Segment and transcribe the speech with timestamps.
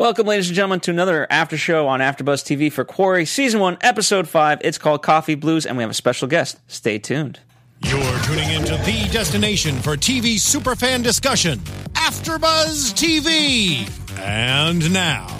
[0.00, 3.76] Welcome, ladies and gentlemen, to another after show on AfterBuzz TV for Quarry, Season 1,
[3.82, 4.62] Episode 5.
[4.64, 6.58] It's called Coffee Blues, and we have a special guest.
[6.68, 7.38] Stay tuned.
[7.80, 11.58] You're tuning into the destination for TV superfan discussion,
[11.92, 13.86] AfterBuzz TV.
[14.18, 15.36] And now,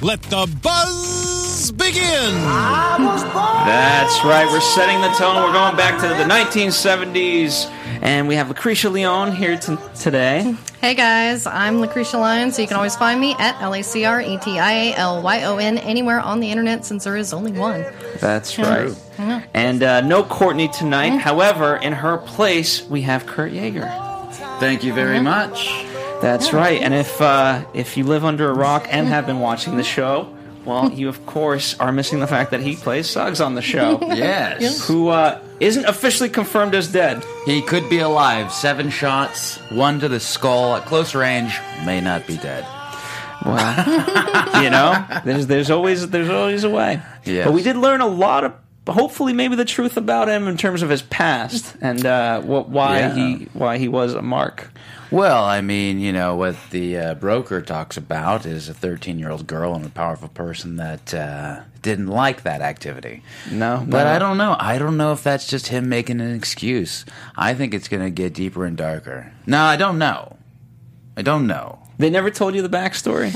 [0.00, 2.34] let the buzz begin.
[3.64, 5.42] That's right, we're setting the tone.
[5.42, 7.68] We're going back to the 1970s,
[8.02, 10.54] and we have Lacretia Leone here t- today.
[10.80, 14.04] Hey guys, I'm Lacretia Lyon, so you can always find me at L A C
[14.04, 17.16] R E T I A L Y O N anywhere on the internet since there
[17.16, 17.84] is only one.
[18.20, 18.94] That's right.
[19.54, 21.18] And uh, no Courtney tonight.
[21.18, 23.88] However, in her place, we have Kurt Yaeger.
[24.60, 25.68] Thank you very much.
[26.20, 26.80] That's right.
[26.80, 30.34] And if uh, if you live under a rock and have been watching the show,
[30.64, 33.98] well, you of course are missing the fact that he plays Suggs on the show,
[34.02, 34.86] Yes.
[34.86, 37.24] who uh, isn't officially confirmed as dead.
[37.46, 38.52] He could be alive.
[38.52, 42.66] Seven shots, one to the skull at close range, may not be dead.
[43.44, 47.02] Well, you know, there's there's always there's always a way.
[47.24, 47.46] Yes.
[47.46, 48.54] But we did learn a lot of,
[48.86, 52.98] hopefully, maybe the truth about him in terms of his past and uh, what why
[53.00, 53.14] Yeah.
[53.14, 54.70] he why he was a mark.
[55.10, 59.30] Well, I mean, you know, what the uh, broker talks about is a 13 year
[59.30, 63.22] old girl and a powerful person that uh, didn't like that activity.
[63.50, 64.10] No, But no.
[64.10, 64.56] I don't know.
[64.58, 67.04] I don't know if that's just him making an excuse.
[67.36, 69.32] I think it's going to get deeper and darker.
[69.46, 70.36] No, I don't know.
[71.16, 71.78] I don't know.
[71.98, 73.32] They never told you the backstory.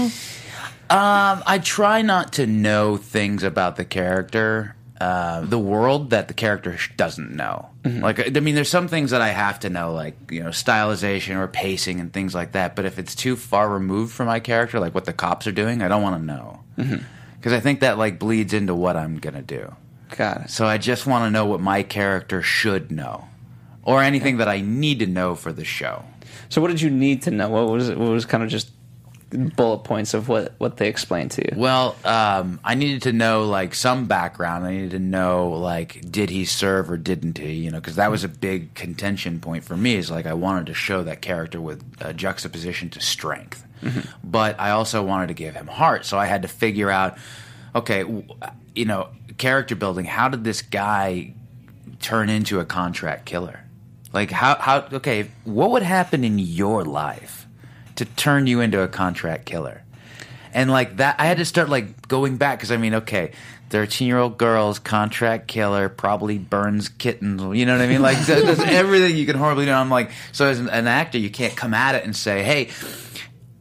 [0.90, 6.34] Um, I try not to know things about the character, uh, the world that the
[6.34, 7.68] character doesn't know.
[7.84, 11.36] Like, I mean, there's some things that I have to know, like you know, stylization
[11.36, 12.77] or pacing and things like that.
[12.77, 15.80] But if it's too far removed from my character, like what the cops are doing,
[15.80, 16.60] I don't want to know
[17.39, 19.75] because I think that like bleeds into what I'm gonna do.
[20.17, 20.50] Got it.
[20.50, 23.28] So I just want to know what my character should know,
[23.83, 26.05] or anything that I need to know for the show.
[26.48, 27.48] So, what did you need to know?
[27.48, 27.89] What was?
[27.91, 28.70] What was kind of just
[29.30, 31.61] bullet points of what what they explained to you?
[31.61, 34.64] Well, um, I needed to know like some background.
[34.64, 37.52] I needed to know like did he serve or didn't he?
[37.52, 39.96] You know, because that was a big contention point for me.
[39.96, 43.67] Is like I wanted to show that character with a juxtaposition to strength,
[44.24, 46.05] but I also wanted to give him heart.
[46.05, 47.18] So I had to figure out,
[47.74, 48.05] okay,
[48.74, 49.08] you know,
[49.39, 50.05] character building.
[50.05, 51.34] How did this guy
[52.00, 53.64] turn into a contract killer?
[54.12, 57.46] Like how how okay, what would happen in your life
[57.96, 59.83] to turn you into a contract killer?
[60.55, 63.33] And like that I had to start like going back cuz I mean, okay,
[63.70, 68.00] 13-year-old girls, contract killer, probably burns kittens, you know what I mean?
[68.00, 69.72] Like that's everything you can horribly do.
[69.72, 72.70] I'm like so as an actor, you can't come at it and say, "Hey,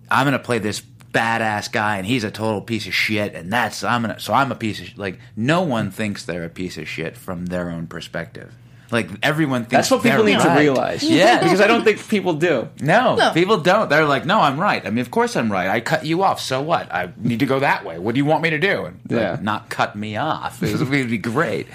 [0.10, 0.82] I'm going to play this
[1.14, 4.34] badass guy and he's a total piece of shit and that's I'm going to so
[4.34, 4.98] I'm a piece of sh-.
[4.98, 8.54] like no one thinks they're a piece of shit from their own perspective.
[8.92, 11.04] Like everyone thinks That's what people they're need to realize.
[11.04, 11.42] Yeah.
[11.44, 12.70] because I don't think people do.
[12.82, 13.32] No, No.
[13.34, 13.90] people don't.
[13.90, 14.86] They're like, no, I'm right.
[14.86, 15.68] I mean, of course I'm right.
[15.70, 16.40] I cut you off.
[16.40, 16.94] So what?
[16.94, 17.98] I need to go that way.
[18.00, 18.86] What do you want me to do?
[18.86, 19.38] And like, Yeah.
[19.42, 20.62] not cut me off.
[20.64, 21.68] It would be great.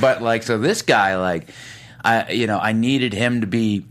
[0.00, 1.50] But like, so this guy, like,
[2.04, 3.84] I, you know, I needed him to be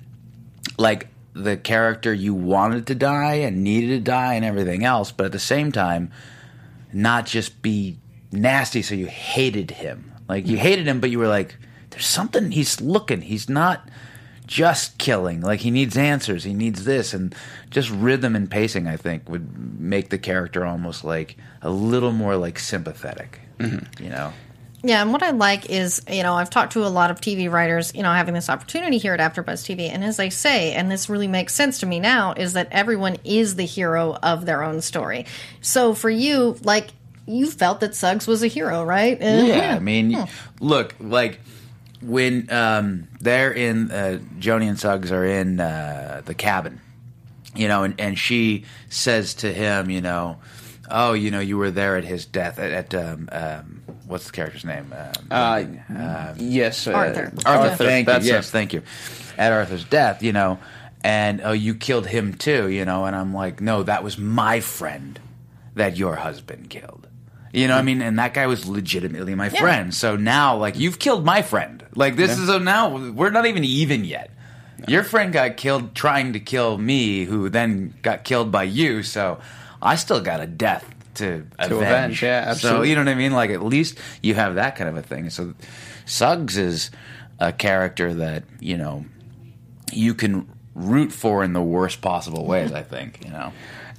[0.78, 5.12] like the character you wanted to die and needed to die and everything else.
[5.12, 6.12] But at the same time,
[6.94, 7.98] not just be
[8.32, 10.14] nasty so you hated him.
[10.30, 11.58] Like you hated him, but you were like,
[11.90, 13.22] there's something he's looking.
[13.22, 13.90] He's not
[14.48, 15.42] just killing.
[15.42, 16.46] Like he needs answers.
[16.46, 17.36] He needs this and
[17.70, 18.88] just rhythm and pacing.
[18.88, 23.42] I think would make the character almost like a little more like sympathetic.
[23.60, 24.04] Mm-hmm.
[24.04, 24.34] You know.
[24.88, 27.52] Yeah, and what I like is, you know, I've talked to a lot of TV
[27.52, 30.92] writers, you know, having this opportunity here at AfterBuzz TV, and as they say, and
[30.92, 34.62] this really makes sense to me now, is that everyone is the hero of their
[34.62, 35.26] own story.
[35.60, 36.90] So for you, like,
[37.26, 39.20] you felt that Suggs was a hero, right?
[39.20, 40.16] Uh, Yeah, I mean,
[40.60, 41.40] look, like
[42.04, 46.80] when um, they're in, uh, Joni and Suggs are in uh, the cabin,
[47.56, 50.38] you know, and, and she says to him, you know,
[50.92, 53.75] oh, you know, you were there at his death at, at um, um,
[54.08, 54.94] what's the character's name?
[55.30, 57.34] Um, Uh, yes, uh, Arthur.
[57.46, 58.34] Arthur, thank that's you.
[58.34, 58.82] Yes, thank you.
[59.38, 60.60] At Arthur's death, you know,
[61.04, 64.60] and oh, you killed him too, you know, and I'm like, no, that was my
[64.60, 65.20] friend
[65.76, 67.08] that your husband killed.
[67.54, 69.94] You know, what I mean, and that guy was legitimately my friend.
[69.94, 71.86] So now, like, you've killed my friend.
[71.96, 74.32] Like, this is so now we're not even even yet.
[74.88, 79.04] Your friend got killed trying to kill me, who then got killed by you.
[79.04, 79.40] So
[79.82, 81.72] I still got a death to, avenge.
[81.82, 82.90] avenge, yeah, So absolutely.
[82.90, 83.32] you know what I mean?
[83.34, 85.30] Like at least you have that kind of a thing.
[85.30, 85.54] So
[86.06, 86.92] Suggs is
[87.40, 89.06] a character that you know
[89.92, 92.72] you can root for in the worst possible ways.
[92.72, 93.52] I think you know.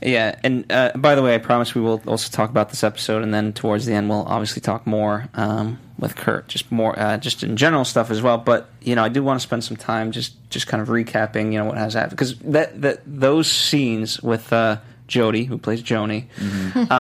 [0.02, 3.22] Yeah, and uh, by the way, I promise we will also talk about this episode,
[3.22, 7.16] and then towards the end, we'll obviously talk more um, with Kurt, just more, uh,
[7.16, 8.36] just in general stuff as well.
[8.36, 11.50] But you know, I do want to spend some time just, just kind of recapping,
[11.50, 14.76] you know, what has happened because that, that those scenes with uh,
[15.08, 16.26] Jodi, who plays Joni.
[16.34, 17.05] Hey, it's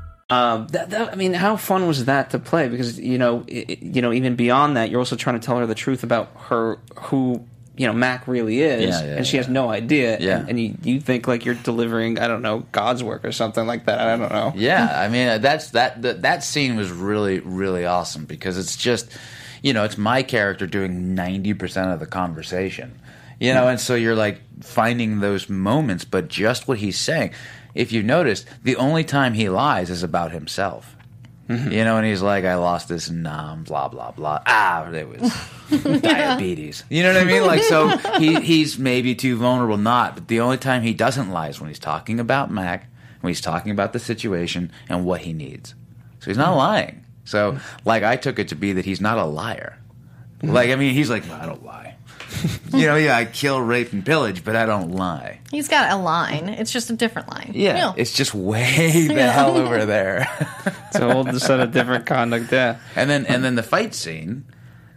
[0.31, 2.69] Um, that, that, I mean, how fun was that to play?
[2.69, 5.57] Because you know, i i- you know, even beyond that, you're also trying to tell
[5.57, 7.45] her the truth about her, who
[7.77, 10.17] you know Mac really is, Yeah, yeah, and she has no idea.
[10.19, 10.39] Yeah.
[10.39, 13.65] and, and you, you think like you're delivering, I don't know, God's work or something
[13.67, 13.99] like that.
[13.99, 14.53] I don't know.
[14.55, 19.11] Yeah, I mean that's that that, that scene was really really awesome because it's just
[19.61, 22.99] you know it's my character doing ninety percent of the conversation,
[23.39, 27.31] you know, and so you're like finding those moments, but just what he's saying.
[27.75, 30.95] If you noticed, the only time he lies is about himself.
[31.49, 34.41] You know, and he's like, I lost this and um, blah blah blah.
[34.45, 35.33] Ah, it was
[36.01, 36.85] diabetes.
[36.89, 37.45] You know what I mean?
[37.45, 37.89] Like, so
[38.19, 40.15] he he's maybe too vulnerable, not.
[40.15, 42.87] But the only time he doesn't lie is when he's talking about Mac,
[43.19, 45.75] when he's talking about the situation and what he needs.
[46.19, 47.03] So he's not lying.
[47.25, 49.77] So, like, I took it to be that he's not a liar.
[50.41, 51.80] Like, I mean, he's like, I don't lie.
[52.73, 55.39] you know, yeah, I kill, rape, and pillage, but I don't lie.
[55.51, 56.49] He's got a line.
[56.49, 57.51] It's just a different line.
[57.55, 57.93] Yeah, You know.
[57.97, 60.27] it's just way the hell over there.
[60.91, 62.51] It's a whole set of different conduct.
[62.51, 64.43] Yeah, And then and then the fight scene,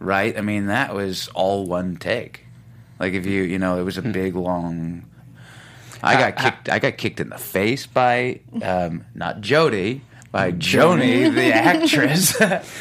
[0.01, 0.37] right?
[0.37, 2.47] I mean, that was all one take.
[2.99, 5.05] Like if you you know, it was a big long.
[6.03, 6.69] I got kicked.
[6.69, 10.01] I got kicked in the face by um, not Jodi,
[10.35, 12.35] by Joni, the actress.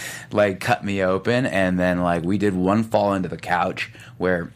[0.33, 4.51] like cut me open, and then like we did one fall into the couch where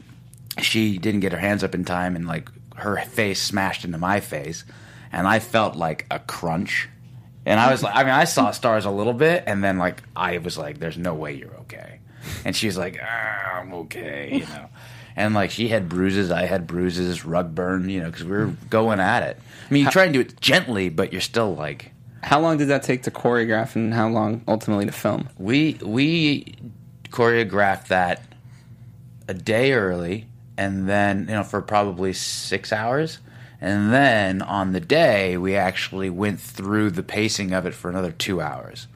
[0.64, 4.20] she didn't get her hands up in time, and like her face smashed into my
[4.20, 4.66] face,
[5.12, 6.90] and I felt like a crunch.
[7.46, 10.02] And I was like, I mean, I saw stars a little bit, and then like
[10.16, 12.00] I was like, "There's no way you're okay,"
[12.46, 14.70] and she's like, ah, "I'm okay," you know.
[15.16, 18.54] And like she had bruises, I had bruises, rug burn, you know, because we were
[18.72, 19.38] going at it.
[19.70, 21.92] I mean, you try and do it gently, but you're still like,
[22.24, 25.30] how long did that take to choreograph, and how long ultimately to film?
[25.38, 26.56] we we
[27.10, 28.22] choreographed that
[29.28, 30.28] a day early
[30.58, 33.20] and then you know for probably six hours
[33.62, 38.12] and then on the day we actually went through the pacing of it for another
[38.12, 38.88] two hours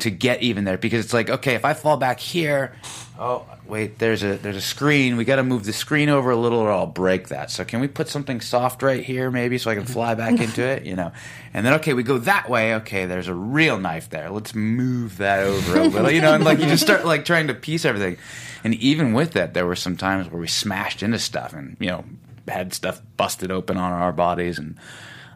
[0.00, 2.74] to get even there because it's like okay if i fall back here
[3.18, 5.16] oh wait there's a there's a screen.
[5.16, 7.50] We got to move the screen over a little or i'll break that.
[7.50, 10.62] So can we put something soft right here maybe so i can fly back into
[10.62, 11.12] it you know?
[11.52, 12.74] And then okay we go that way.
[12.76, 14.30] Okay there's a real knife there.
[14.30, 16.34] Let's move that over a little you know?
[16.34, 18.16] And like you just start like trying to piece everything.
[18.64, 21.88] And even with that there were some times where we smashed into stuff and you
[21.88, 22.04] know
[22.46, 24.76] had stuff busted open on our bodies and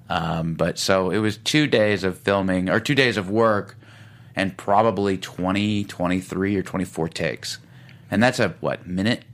[0.09, 3.77] um, but so it was two days of filming or two days of work
[4.37, 7.59] and probably 20 23 or 24 takes
[8.11, 9.25] and that's a what minute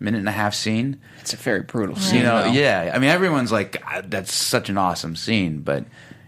[0.00, 2.18] minute and a half scene It's a very brutal scene.
[2.20, 2.50] you know though.
[2.52, 5.84] yeah i mean everyone's like that's such an awesome scene but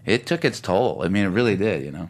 [0.06, 2.09] it took its toll i mean it really did you know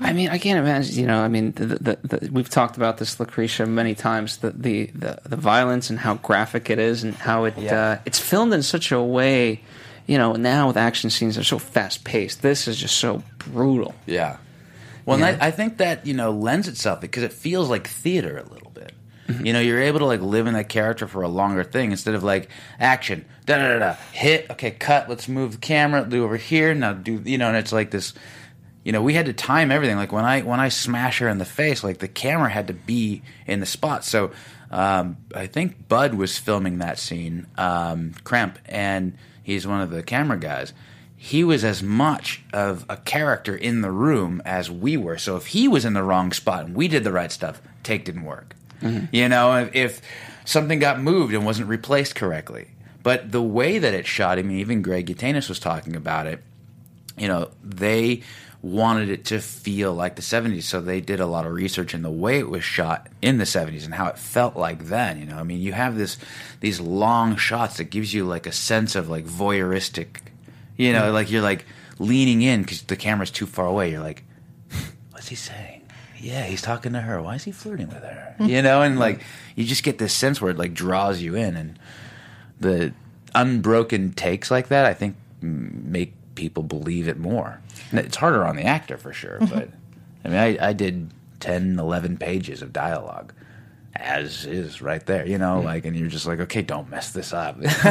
[0.00, 0.94] I mean, I can't imagine.
[0.94, 4.36] You know, I mean, the, the, the, we've talked about this, Lacretia, many times.
[4.36, 7.74] The, the the the violence and how graphic it is, and how it Yeah.
[7.76, 9.60] uh, it's filmed in such a way.
[10.06, 12.42] You know, now with action scenes, they're so fast paced.
[12.42, 13.92] This is just so brutal.
[14.06, 14.36] Yeah.
[15.08, 18.36] Well, and I, I think that you know lends itself because it feels like theater
[18.36, 18.92] a little bit.
[19.42, 22.14] You know, you're able to like live in that character for a longer thing instead
[22.14, 22.48] of like
[22.80, 26.74] action, da da da da, hit, okay, cut, let's move the camera, do over here,
[26.74, 28.14] now do you know, and it's like this.
[28.84, 29.96] You know, we had to time everything.
[29.96, 32.74] Like when I when I smash her in the face, like the camera had to
[32.74, 34.04] be in the spot.
[34.04, 34.30] So
[34.70, 40.02] um, I think Bud was filming that scene, um, Cramp, and he's one of the
[40.02, 40.72] camera guys
[41.20, 45.18] he was as much of a character in the room as we were.
[45.18, 48.04] So if he was in the wrong spot and we did the right stuff, take
[48.04, 48.54] didn't work.
[48.80, 49.06] Mm-hmm.
[49.10, 50.02] You know, if, if
[50.44, 52.68] something got moved and wasn't replaced correctly.
[53.02, 56.40] But the way that it shot, I mean, even Greg Yaitanes was talking about it.
[57.16, 58.22] You know, they
[58.62, 62.02] wanted it to feel like the 70s, so they did a lot of research in
[62.02, 65.18] the way it was shot in the 70s and how it felt like then.
[65.18, 66.16] You know, I mean, you have this
[66.60, 70.20] these long shots that gives you like a sense of like voyeuristic
[70.78, 71.66] you know, like you're like
[71.98, 73.90] leaning in because the camera's too far away.
[73.90, 74.24] You're like,
[75.10, 75.82] what's he saying?
[76.20, 77.20] Yeah, he's talking to her.
[77.20, 78.34] Why is he flirting with her?
[78.40, 79.20] You know, and like
[79.56, 81.78] you just get this sense where it like draws you in, and
[82.60, 82.94] the
[83.34, 87.60] unbroken takes like that, I think, make people believe it more.
[87.90, 89.52] And It's harder on the actor for sure, mm-hmm.
[89.52, 89.70] but
[90.24, 93.32] I mean, I, I did 10, 11 pages of dialogue.
[93.96, 95.66] As is right there, you know, mm-hmm.
[95.66, 97.58] like, and you're just like, okay, don't mess this up.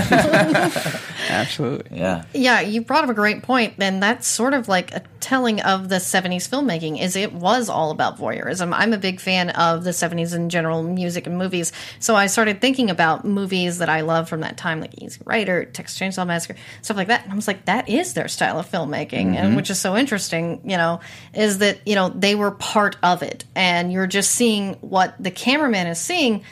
[1.29, 1.97] Absolutely.
[1.97, 2.23] yeah.
[2.33, 3.75] Yeah, you brought up a great point.
[3.79, 7.01] and that's sort of like a telling of the '70s filmmaking.
[7.01, 8.71] Is it was all about voyeurism.
[8.73, 11.73] I'm a big fan of the '70s in general, music and movies.
[11.99, 15.65] So I started thinking about movies that I love from that time, like Easy Rider,
[15.65, 17.23] Texas Chainsaw Massacre, stuff like that.
[17.23, 19.55] And I was like, that is their style of filmmaking, and mm-hmm.
[19.55, 20.61] which is so interesting.
[20.63, 21.01] You know,
[21.33, 25.31] is that you know they were part of it, and you're just seeing what the
[25.31, 26.43] cameraman is seeing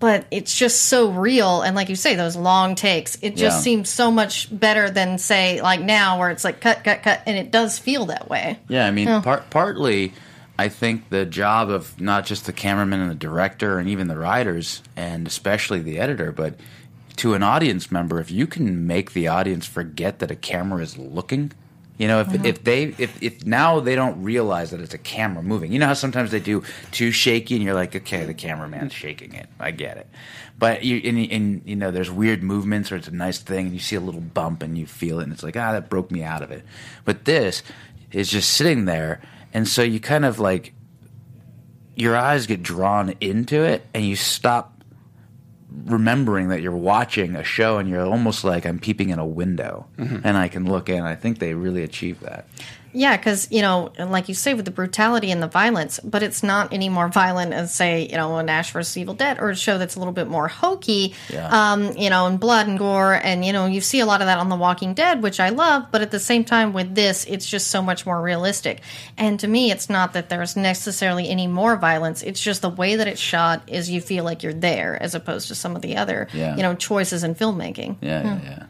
[0.00, 3.62] but it's just so real and like you say those long takes it just Yeah.
[3.62, 7.36] seems so much better than say like now where it's like cut cut cut and
[7.38, 10.12] it does feel that way Yeah, I mean, part, partly,
[10.58, 14.18] I think the job of not just the cameraman and the director and even the
[14.18, 16.54] writers, and especially the editor, but
[17.16, 20.96] to an audience member, if you can make the audience forget that a camera is
[20.98, 21.52] looking.
[22.02, 25.40] You know, if, if they if, if now they don't realize that it's a camera
[25.40, 25.70] moving.
[25.70, 29.34] You know how sometimes they do too shaky, and you're like, okay, the cameraman's shaking
[29.34, 29.46] it.
[29.60, 30.08] I get it.
[30.58, 33.72] But you and, and you know, there's weird movements, or it's a nice thing, and
[33.72, 36.10] you see a little bump, and you feel it, and it's like, ah, that broke
[36.10, 36.64] me out of it.
[37.04, 37.62] But this
[38.10, 39.22] is just sitting there,
[39.54, 40.74] and so you kind of like
[41.94, 44.71] your eyes get drawn into it, and you stop
[45.84, 49.86] remembering that you're watching a show, and you're almost like I'm peeping in a window,
[49.98, 50.18] mm-hmm.
[50.24, 51.02] and I can look in.
[51.02, 52.46] I think they really achieved that.
[52.92, 56.42] Yeah because you know like you say with the brutality and the violence but it's
[56.42, 59.56] not any more violent as say you know an ash vs evil dead or a
[59.56, 61.48] show that's a little bit more hokey Yeah.
[61.72, 64.26] um, you know and blood and gore and you know you see a lot of
[64.26, 67.24] that on the walking dead which i love but at the same time with this
[67.24, 68.80] it's just so much more realistic
[69.16, 72.96] and to me it's not that there's necessarily any more violence it's just the way
[72.96, 75.96] that it's shot is you feel like you're there as opposed to some of the
[75.96, 76.56] other Yeah.
[76.56, 78.66] you know choices in filmmaking Yeah, yeah, yeah.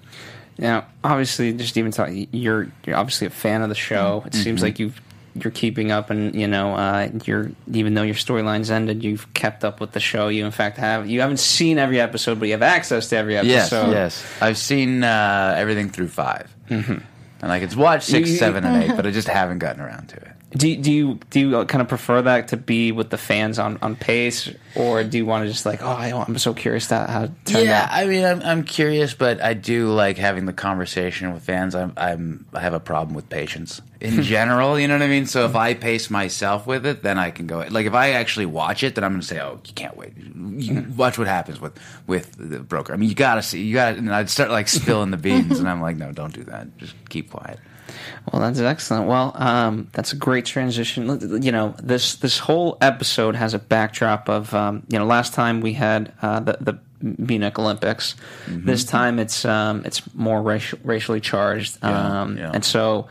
[0.59, 4.23] Now, obviously, just even talking, you're you're obviously a fan of the show.
[4.26, 5.00] It seems like you've
[5.35, 9.64] you're keeping up, and you know, uh, you're even though your storyline's ended, you've kept
[9.64, 10.28] up with the show.
[10.28, 13.37] You, in fact, have you haven't seen every episode, but you have access to every
[13.37, 13.90] episode.
[13.90, 13.92] yes.
[13.92, 16.92] Yes, I've seen uh, everything through 5 mm-hmm.
[17.40, 20.16] and I could watch six, seven, and eight, but I just haven't gotten around to
[20.16, 20.32] it.
[20.54, 23.16] Do you, do you uh, do you kind of prefer that to be with the
[23.16, 26.52] fans on, on pace, or do you want to just like, oh, I, I'm so
[26.52, 27.88] curious that how Yeah, out?
[27.90, 31.75] I mean, I'm, I'm curious, but I do like having the conversation with fans.
[31.75, 34.78] I'm, I'm, I have a problem with patience in general.
[34.78, 35.25] You know what I mean?
[35.25, 37.66] So if I pace myself with it, then I can go.
[37.71, 40.12] Like if I actually watch it, then I'm going to say, "Oh, you can't wait.
[40.18, 40.97] You mm-hmm.
[40.97, 43.62] watch what happens with with the broker." I mean, you got to see.
[43.62, 43.97] You got.
[43.97, 46.76] And I'd start like spilling the beans, and I'm like, "No, don't do that.
[46.76, 47.59] Just keep quiet."
[48.30, 49.06] Well, that's excellent.
[49.08, 51.42] Well, um, that's a great transition.
[51.42, 55.61] You know, this this whole episode has a backdrop of um, you know last time
[55.61, 56.78] we had uh, the the
[57.18, 58.14] Munich Olympics.
[58.46, 58.66] Mm-hmm.
[58.66, 62.50] This time it's um, it's more racial, racially charged, Yeah, um, yeah.
[62.54, 63.08] and so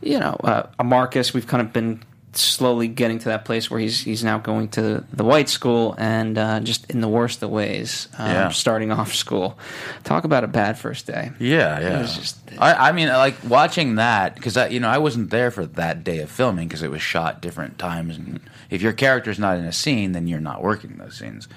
[0.00, 2.02] you know, uh, Marcus, we've kind of been
[2.34, 6.36] slowly getting to that place where he's he's now going to the white school and
[6.38, 8.48] uh, just in the worst of ways, um, Yeah.
[8.50, 9.58] starting off school.
[10.04, 11.30] Talk about a bad first day.
[11.38, 12.02] Yeah, yeah.
[12.02, 15.64] just- I, I mean, like watching that because I, you know, I wasn't there for
[15.66, 19.58] that day of filming because it was shot different times, and if your character's not
[19.58, 21.48] in a scene, then you're not working those scenes.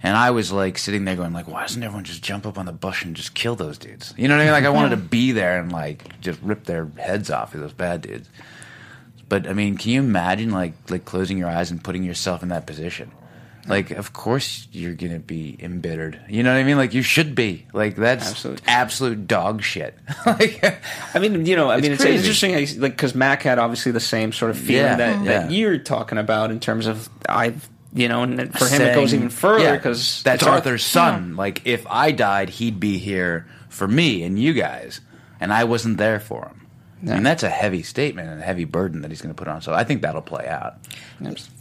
[0.00, 2.66] And I was like sitting there going, like, why doesn't everyone just jump up on
[2.66, 4.14] the bush and just kill those dudes?
[4.16, 4.52] You know what I mean?
[4.52, 7.72] Like, I wanted to be there and like just rip their heads off of those
[7.72, 8.28] bad dudes.
[9.28, 12.48] But I mean, can you imagine like like closing your eyes and putting yourself in
[12.48, 13.10] that position?
[13.66, 16.18] Like, of course you're gonna be embittered.
[16.26, 16.78] You know what I mean?
[16.78, 17.66] Like, you should be.
[17.74, 18.62] Like, that's Absolutely.
[18.66, 19.94] absolute dog shit.
[20.26, 20.80] like,
[21.14, 22.16] I mean, you know, I It's mean, it's crazy.
[22.16, 25.76] interesting, like because Mac had obviously the same sort of feeling Yeah, that, that you're
[25.76, 29.64] talking about in terms of I've, you know, and for him it goes even further
[29.64, 31.36] yeah, because that's Arthur's son.
[31.36, 35.02] Like, if I died, he'd be here for me and you guys,
[35.40, 36.66] and I wasn't there for him.
[37.06, 39.46] I mean, that's a heavy statement and a heavy burden that he's going to put
[39.48, 39.62] on.
[39.62, 40.74] So I think that'll play out.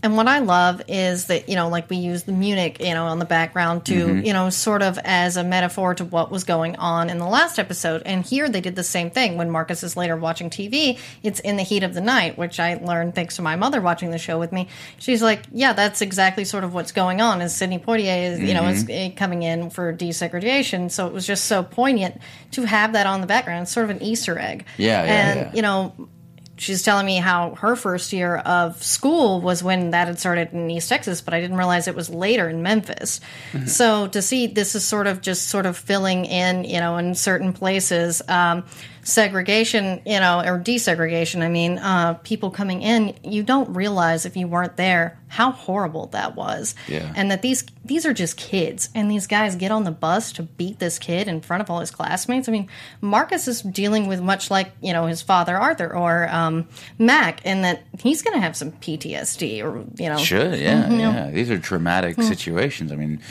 [0.03, 3.05] And what I love is that, you know, like we use the Munich, you know,
[3.05, 4.25] on the background to, Mm-hmm.
[4.25, 7.57] you know, sort of as a metaphor to what was going on in the last
[7.59, 8.03] episode.
[8.05, 9.35] And here they did the same thing.
[9.37, 12.75] When Marcus is later watching TV, it's in the heat of the night, which I
[12.75, 14.67] learned thanks to my mother watching the show with me.
[14.99, 18.53] She's like, yeah, that's exactly sort of what's going on is Sidney Poitier is, you
[18.53, 18.91] know, is Mm-hmm.
[18.91, 20.91] eh, coming in for desegregation.
[20.91, 23.63] So it was just so poignant to have that on the background.
[23.63, 24.65] It's sort of an Easter egg.
[24.77, 25.51] Yeah, yeah, And, yeah.
[25.53, 26.09] you know,
[26.57, 30.69] she's telling me how her first year of school was when that had started in
[30.69, 33.19] East Texas, but I didn't realize it was later in Memphis.
[33.67, 37.15] So to see this is sort of just sort of filling in, you know, in
[37.15, 38.21] certain places.
[38.27, 38.65] Um,
[39.07, 44.35] segregation, you know, or desegregation, I mean, uh, people coming in, you don't realize if
[44.35, 46.75] you weren't there how horrible that was.
[46.87, 47.11] Yeah.
[47.15, 50.43] And that these these are just kids and these guys get on the bus to
[50.43, 52.49] beat this kid in front of all his classmates.
[52.49, 52.67] I mean,
[52.99, 56.67] Marcus is dealing with much like, you know, his father Arthur or um,
[56.99, 60.99] Mac in that he's going to have some PTSD or, you know, Should, yeah, Mhm,
[60.99, 61.25] yeah.
[61.25, 61.31] yeah.
[61.31, 62.91] These are traumatic situations.
[62.91, 63.21] I mean,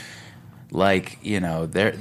[0.71, 1.95] like you know, there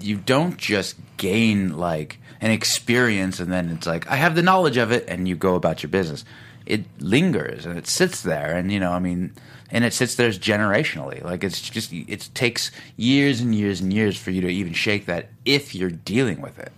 [0.00, 4.76] you don't just gain like an experience and then it's like I have the knowledge
[4.76, 6.24] of it and you go about your business.
[6.66, 9.32] It lingers and it sits there, and you know, I mean,
[9.70, 11.24] and it sits there generationally.
[11.24, 15.06] Like it's just it takes years and years and years for you to even shake
[15.06, 16.72] that if you're dealing with it.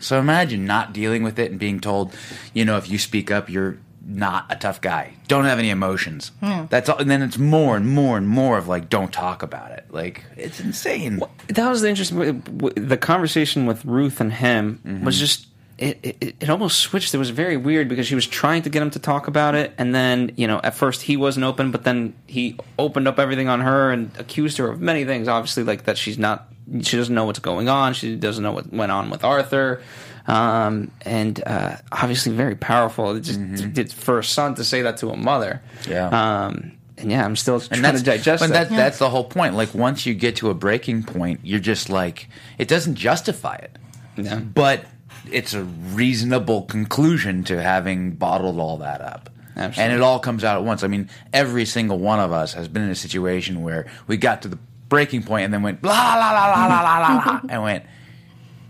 [0.00, 2.14] So imagine not dealing with it and being told,
[2.52, 5.12] you know, if you speak up, you're not a tough guy.
[5.28, 6.32] Don't have any emotions.
[6.40, 6.64] Hmm.
[6.70, 6.96] That's all.
[6.96, 9.84] And then it's more and more and more of like, don't talk about it.
[9.90, 11.20] Like it's insane.
[11.48, 12.40] that was the interesting.
[12.74, 15.04] The conversation with Ruth and him mm-hmm.
[15.04, 15.46] was just
[15.76, 16.36] it, it.
[16.40, 17.14] It almost switched.
[17.14, 19.72] It was very weird because she was trying to get him to talk about it,
[19.78, 23.48] and then you know at first he wasn't open, but then he opened up everything
[23.48, 25.28] on her and accused her of many things.
[25.28, 26.48] Obviously, like that she's not.
[26.82, 27.94] She doesn't know what's going on.
[27.94, 29.82] She doesn't know what went on with Arthur.
[30.28, 33.16] Um, and uh, obviously very powerful.
[33.16, 33.40] It just
[33.78, 35.62] it's for a son to say that to a mother.
[35.88, 36.08] Yeah.
[36.08, 38.68] Um, and yeah, I'm still trying and that's to digest but that.
[38.68, 39.54] that, that's the whole point.
[39.54, 43.78] Like once you get to a breaking point, you're just like it doesn't justify it,
[44.16, 44.40] Yeah.
[44.40, 44.84] but
[45.32, 49.30] it's a reasonable conclusion to having bottled all that up.
[49.56, 49.82] Absolutely.
[49.82, 50.82] And it all comes out at once.
[50.82, 54.42] I mean, every single one of us has been in a situation where we got
[54.42, 54.58] to the
[54.88, 57.84] breaking point and then went blah la la la la la la la and went,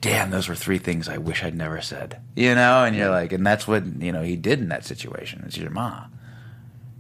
[0.01, 2.21] damn, those were three things I wish I'd never said.
[2.37, 5.43] You know, and you're like, and that's what you know he did in that situation.
[5.47, 6.05] It's your ma,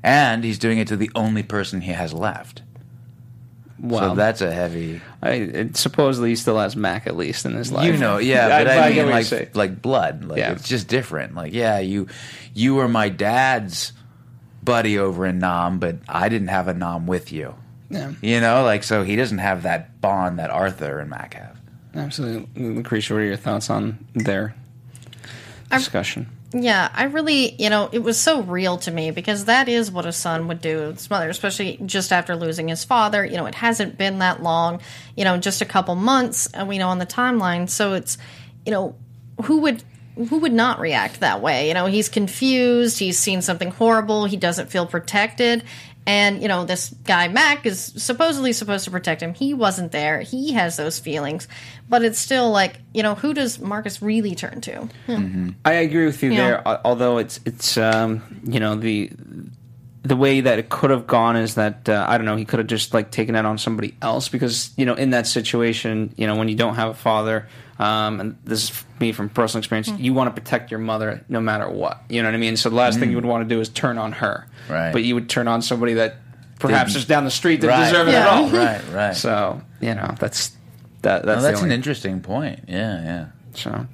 [0.02, 2.62] and he's doing it to the only person he has left.
[3.80, 4.00] Wow.
[4.10, 5.00] So that's a heavy.
[5.22, 7.86] I, it, supposedly he still has Mac at least in his life.
[7.92, 10.24] You know, yeah, but I I, get mean, like, like blood.
[10.24, 10.52] Like Yeah.
[10.52, 11.36] it's just different.
[11.36, 12.08] Like, yeah, you,
[12.54, 13.92] you were my dad's
[14.64, 17.54] buddy over in Nam, but I didn't have a Nam with you.
[17.88, 21.57] Yeah, You know, like so he doesn't have that bond that Arthur and Mac have.
[21.98, 22.46] Absolutely.
[22.82, 24.54] Lacretia, what are your thoughts on their
[25.70, 26.28] discussion?
[26.52, 30.06] Yeah, I really, you know, it was so real to me because that is what
[30.06, 33.24] a son would do with his mother, especially just after losing his father.
[33.24, 34.80] You know, it hasn't been that long,
[35.14, 37.68] you know, just a couple months, and we know on the timeline.
[37.68, 38.16] So it's,
[38.64, 38.94] you know,
[39.42, 39.82] who would
[40.26, 41.68] who would not react that way?
[41.68, 45.62] You know, he's confused, he's seen something horrible, he doesn't feel protected.
[46.08, 49.34] And, you know, this guy, Mac, is supposedly supposed to protect him.
[49.34, 50.20] He wasn't there.
[50.22, 51.46] He has those feelings.
[51.86, 54.88] But it's still like, you know, who does Marcus really turn to?
[55.66, 56.36] I agree with you Yeah.
[56.38, 56.62] there.
[56.68, 59.10] al- Although it's it's um, you know the
[60.02, 62.58] the way that it could have gone is that uh, I don't know he could
[62.60, 66.26] have just like taken it on somebody else because you know in that situation you
[66.26, 67.46] know when you don't have a father
[67.78, 71.40] um, and this is me from personal experience you want to protect your mother no
[71.40, 73.54] matter what you know what I mean so the last thing you would want to
[73.54, 74.92] do is turn on her Right.
[74.92, 76.16] but you would turn on somebody that
[76.58, 77.84] perhaps Didn't- is down the street that Right.
[77.90, 78.20] deserve it Yeah.
[78.20, 79.16] at all Right, right.
[79.16, 80.52] so you know that's
[81.02, 82.60] that No, that's, that's the an interesting point.
[82.66, 83.26] Yeah, yeah.
[83.54, 83.86] so,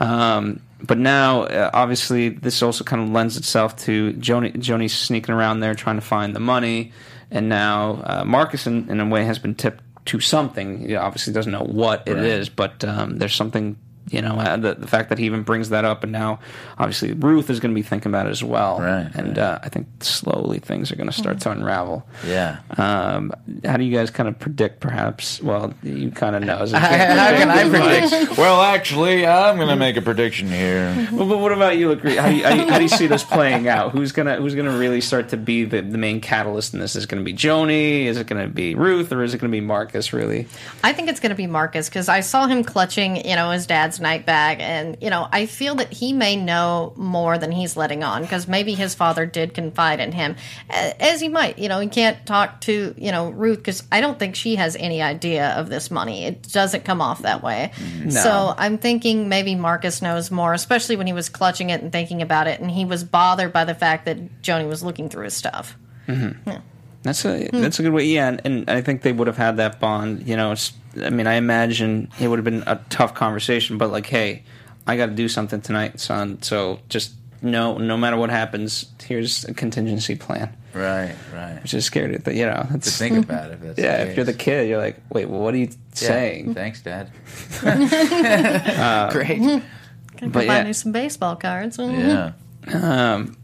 [0.00, 4.58] um, but now, uh, obviously, this also kind of lends itself to Joni.
[4.58, 6.92] Joni's sneaking around there trying to find the money,
[7.30, 10.88] and now uh, Marcus, in, in a way, has been tipped to something.
[10.88, 12.56] He obviously doesn't know what it is, Right.
[12.56, 13.76] but um, there's something.
[14.08, 16.38] You know, uh, the the fact that he even brings that up, and now
[16.78, 18.80] obviously Ruth is going to be thinking about it as well.
[18.80, 19.38] Right, and right.
[19.38, 22.06] Uh, I think slowly things are going to start to unravel.
[22.24, 22.58] Yeah.
[22.76, 23.32] Um,
[23.64, 24.80] how do you guys kind of predict?
[24.80, 26.58] Perhaps, well, you kind of know.
[26.58, 28.38] as How can I predict?
[28.38, 31.08] well, actually, I'm going to make a prediction here.
[31.12, 32.20] Well, but what about you, Lucre?
[32.20, 33.92] How do you, how, how do you see this playing out?
[33.92, 36.94] Who's gonna Who's gonna really start to be the, the main catalyst in this?
[36.96, 38.04] Is it gonna be Joni?
[38.04, 39.12] Is it gonna be Ruth?
[39.12, 40.12] Or is it gonna be Marcus?
[40.12, 40.46] Really?
[40.82, 43.66] I think it's going to be Marcus because I saw him clutching, you know, his
[43.66, 47.76] dad's night bag, and you know, I feel that he may know more than he's
[47.76, 50.36] letting on because maybe his father did confide in him,
[50.68, 51.58] as he might.
[51.58, 54.76] You know, he can't talk to you know Ruth because I don't think she has
[54.76, 56.24] any idea of this money.
[56.24, 57.72] It doesn't come off that way.
[57.76, 58.10] Mm-hmm.
[58.10, 62.22] So I'm thinking maybe Marcus knows more, especially when he was clutching it and thinking
[62.22, 65.34] about it, and he was bothered by the fact that Joni was looking through his
[65.34, 65.76] stuff.
[66.06, 66.50] Mm-hmm.
[67.06, 68.04] That's a that's a good way.
[68.04, 70.26] Yeah, and, and I think they would have had that bond.
[70.28, 73.90] You know, it's, I mean, I imagine it would have been a tough conversation, but
[73.90, 74.42] like, hey,
[74.86, 76.42] I got to do something tonight, son.
[76.42, 80.54] So just no, no matter what happens, here's a contingency plan.
[80.74, 81.58] Right, right.
[81.62, 82.66] Which is scary to you know.
[82.70, 83.54] To think about it.
[83.54, 86.08] If that's yeah, if you're the kid, you're like, wait, well, what are you Yeah.
[86.08, 86.54] saying?
[86.54, 87.10] Thanks, Dad.
[87.62, 89.38] Uh, Great.
[89.38, 89.62] Gonna
[90.20, 90.64] But buy yeah.
[90.64, 91.78] me some baseball cards.
[91.78, 92.32] Yeah.
[92.72, 93.36] Um,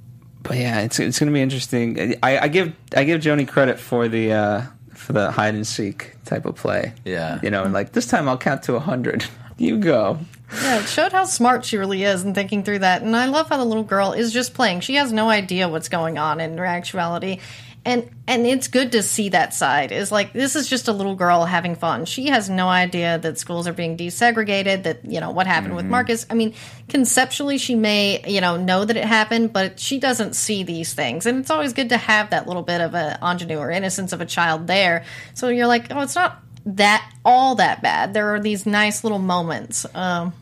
[0.42, 2.16] but yeah, it's it's going to be interesting.
[2.22, 4.62] I, I give I give Joni credit for the uh,
[4.94, 6.94] for the hide and seek type of play.
[7.04, 7.40] Yeah.
[7.42, 9.24] you know, and like this time I'll count to hundred.
[9.58, 10.18] You go.
[10.62, 13.02] Yeah, it showed how smart she really is in thinking through that.
[13.02, 14.80] And I love how the little girl is just playing.
[14.80, 17.38] She has no idea what's going on in actuality.
[17.84, 19.90] And and it's good to see that side.
[19.90, 22.04] Is like this is just a little girl having fun.
[22.04, 25.86] She has no idea that schools are being desegregated, that you know what happened with
[25.86, 26.24] Marcus.
[26.30, 26.54] I mean,
[26.88, 31.26] conceptually she may, you know, know that it happened, but she doesn't see these things.
[31.26, 34.20] And it's always good to have that little bit of a ingenue or innocence of
[34.20, 35.04] a child there.
[35.34, 38.14] So you're like, "Oh, it's not that all that bad.
[38.14, 40.34] There are these nice little moments." Um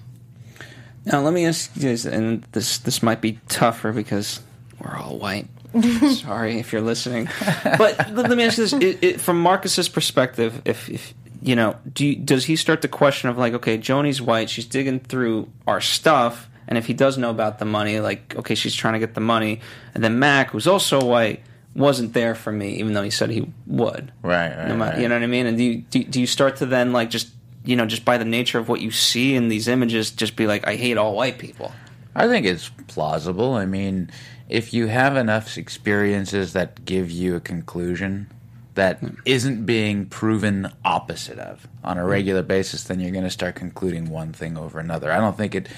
[1.06, 4.40] Now, let me ask you this, and this this might be tougher because
[4.78, 5.46] we're all white.
[6.14, 7.28] Sorry if you're listening,
[7.64, 11.76] but let me ask you this: it, it, from Marcus's perspective, if, if you know,
[11.92, 15.48] do you, does he start the question of like, okay, Joni's white, she's digging through
[15.66, 18.98] our stuff, and if he does know about the money, like, okay, she's trying to
[18.98, 19.60] get the money,
[19.94, 21.42] and then Mac, who's also white,
[21.74, 24.12] wasn't there for me, even though he said he would.
[24.22, 25.02] Right, right, No matter, right.
[25.02, 25.46] You know what I mean?
[25.46, 27.28] And do you, do, do you start to then like just
[27.64, 30.46] you know just by the nature of what you see in these images, just be
[30.46, 31.72] like, I hate all white people.
[32.14, 33.54] I think it's plausible.
[33.54, 34.10] I mean,
[34.50, 38.26] if you have enough experiences that give you a conclusion
[38.74, 39.14] that hmm.
[39.24, 42.08] isn't being proven opposite of on a hmm.
[42.08, 45.10] regular basis, then you're going to start concluding one thing over another.
[45.12, 45.68] I don't think it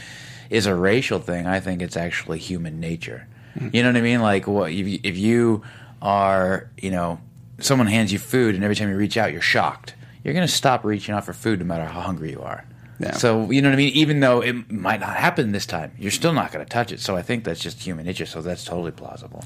[0.50, 1.46] is a racial thing.
[1.46, 3.28] I think it's actually human nature.
[3.58, 3.68] Hmm.
[3.72, 4.22] You know what I mean?
[4.22, 5.62] Like, what if you, if you
[6.00, 7.20] are, you know,
[7.60, 9.94] someone hands you food and every time you reach out, you're shocked.
[10.24, 12.64] You're going to stop reaching out for food no matter how hungry you are.
[13.02, 13.12] Yeah.
[13.12, 13.92] So you know what I mean.
[13.94, 17.00] Even though it might not happen this time, you're still not going to touch it.
[17.00, 18.26] So I think that's just human nature.
[18.26, 19.44] So that's totally plausible.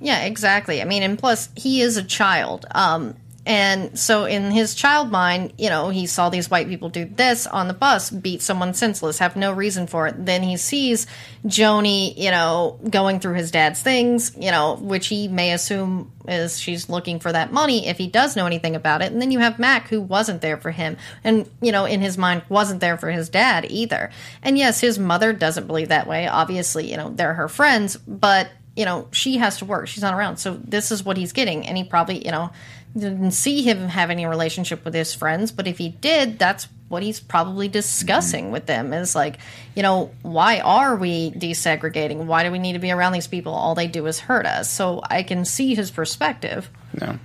[0.00, 0.82] Yeah, exactly.
[0.82, 2.66] I mean, and plus, he is a child.
[2.72, 3.14] Um,
[3.48, 7.46] and so, in his child mind, you know, he saw these white people do this
[7.46, 10.26] on the bus, beat someone senseless, have no reason for it.
[10.26, 11.06] Then he sees
[11.46, 16.60] Joni, you know, going through his dad's things, you know, which he may assume is
[16.60, 19.12] she's looking for that money if he does know anything about it.
[19.12, 22.18] And then you have Mac, who wasn't there for him, and, you know, in his
[22.18, 24.10] mind, wasn't there for his dad either.
[24.42, 26.28] And yes, his mother doesn't believe that way.
[26.28, 29.88] Obviously, you know, they're her friends, but you know, she has to work.
[29.88, 30.36] She's not around.
[30.36, 31.66] So this is what he's getting.
[31.66, 32.52] And he probably, you know,
[32.94, 35.52] didn't see him have any relationship with his friends.
[35.52, 39.38] But if he did, that's what he's probably discussing with them is like,
[39.74, 42.24] you know, why are we desegregating?
[42.24, 43.52] Why do we need to be around these people?
[43.52, 44.70] All they do is hurt us.
[44.70, 46.70] So I can see his perspective.
[46.98, 47.18] No.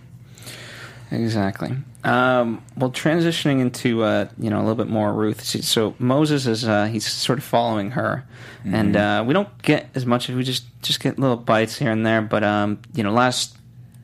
[1.12, 1.72] Exactly.
[2.04, 5.44] Um, well, transitioning into uh, you know a little bit more Ruth.
[5.44, 8.26] So Moses is uh, he's sort of following her,
[8.66, 10.30] and uh, we don't get as much.
[10.30, 12.22] As we just just get little bites here and there.
[12.22, 13.56] But um, you know, last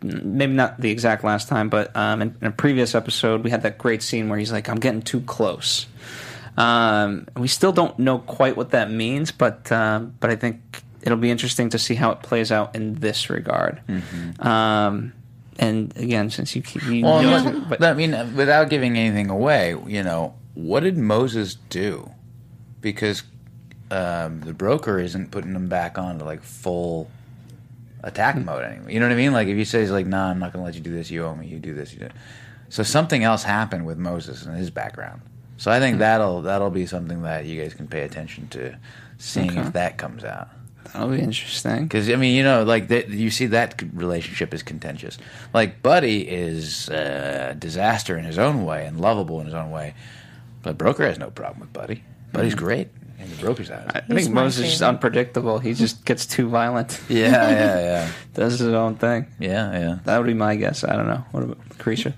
[0.02, 3.64] maybe not the exact last time, but um, in, in a previous episode, we had
[3.64, 5.88] that great scene where he's like, "I'm getting too close."
[6.58, 11.18] Um, we still don't know quite what that means, but um, but I think it'll
[11.18, 13.82] be interesting to see how it plays out in this regard.
[14.40, 15.14] Um,
[15.58, 19.30] and again, since you keep, you Well, know, look, but I mean, without giving anything
[19.30, 22.12] away, you know, what did Moses do?
[22.82, 23.24] Because
[23.92, 27.10] um, the broker isn't putting him back on to like full
[28.04, 28.46] attack hmm.
[28.46, 28.92] mode anymore.
[28.92, 29.34] You know what I mean?
[29.34, 31.10] Like if you say he's like, "Nah, I'm not going to let you do this.
[31.12, 31.48] You owe me.
[31.48, 31.94] You do this.
[31.94, 32.10] You do."
[32.70, 35.22] So something else happened with Moses and his background.
[35.58, 36.00] So I think hmm.
[36.00, 38.78] that'll that'll be something that you guys can pay attention to,
[39.18, 39.62] seeing Okay.
[39.62, 40.50] if that comes out.
[40.86, 41.84] that'll be interesting.
[41.84, 45.18] Because I mean, you know, like you see that relationship is contentious.
[45.54, 49.96] Like Buddy is a disaster in his own way and lovable in his own way,
[50.64, 52.04] but Broker has no problem with Buddy.
[52.32, 52.60] Buddy's hmm.
[52.60, 52.88] great,
[53.20, 53.96] and the Broker's out.
[53.96, 55.60] I He's think my Moses is just unpredictable.
[55.60, 57.00] He just gets too violent.
[57.10, 59.28] yeah, yeah, yeah, Does his own thing.
[59.40, 60.00] yeah, yeah.
[60.06, 60.84] That would be my guess.
[60.84, 61.26] I don't know.
[61.32, 62.14] What about Lacretia?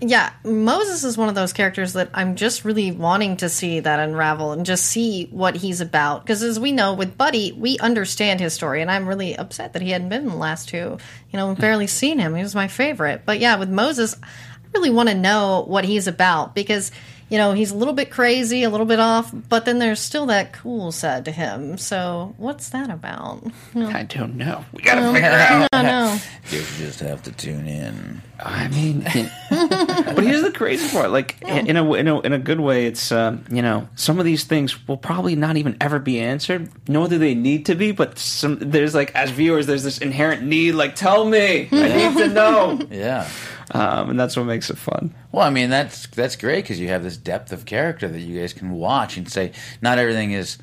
[0.00, 4.00] Yeah, Moses is one of those characters that I'm just really wanting to see that
[4.00, 6.24] unravel and just see what he's about.
[6.24, 9.82] Because as we know with Buddy, we understand his story, and I'm really upset that
[9.82, 10.98] he hadn't been in the last two.
[11.30, 11.60] You know, we've hmm.
[11.60, 12.34] barely seen him.
[12.34, 13.22] He was my favorite.
[13.24, 14.26] But yeah, with Moses, I
[14.74, 16.92] really want to know what he's about because.
[17.34, 20.26] You know, he's a little bit crazy, a little bit off, but then there's still
[20.26, 21.76] that cool side to him.
[21.78, 23.42] So, what's that about?
[23.74, 24.64] I don't know.
[24.72, 25.68] We gotta figure it out.
[25.72, 26.18] I don't know.
[26.50, 28.22] You just have to tune in.
[28.38, 29.00] I mean,
[29.50, 31.10] but here's the crazy part.
[31.10, 34.26] Like in a in a in a good way, it's um, you know some of
[34.26, 37.90] these things will probably not even ever be answered, nor do they need to be.
[37.92, 40.72] But some there's like as viewers, there's this inherent need.
[40.72, 43.28] Like, tell me, I need to know, Yeah.
[43.74, 45.14] Um, and that's what makes it fun.
[45.32, 48.40] Well, I mean that's that's great because you have this depth of character that you
[48.40, 50.58] guys can watch and say not everything is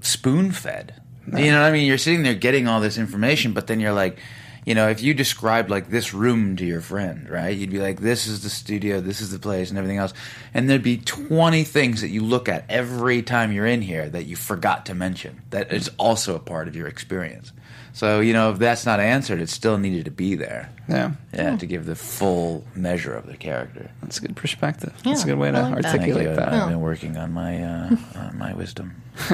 [0.00, 0.94] spoon fed.
[1.26, 1.86] You know what I mean?
[1.86, 4.18] You're sitting there getting all this information, but then you're like,
[4.64, 7.56] you know, if you described like this room to your friend, right?
[7.56, 10.12] You'd be like, this is the studio, this is the place, and everything else.
[10.52, 14.24] And there'd be 20 things that you look at every time you're in here that
[14.24, 17.52] you forgot to mention that is also a part of your experience.
[17.92, 20.70] So, you know, if that's not answered, it still needed to be there.
[20.88, 21.12] Yeah.
[21.32, 23.90] Yeah, to give the full measure of the character.
[24.02, 24.92] That's a good perspective.
[25.04, 25.82] That's a good way to I like that.
[25.82, 26.36] Thank articulate you.
[26.36, 26.48] that.
[26.52, 28.94] I've been working on my uh, on my wisdom.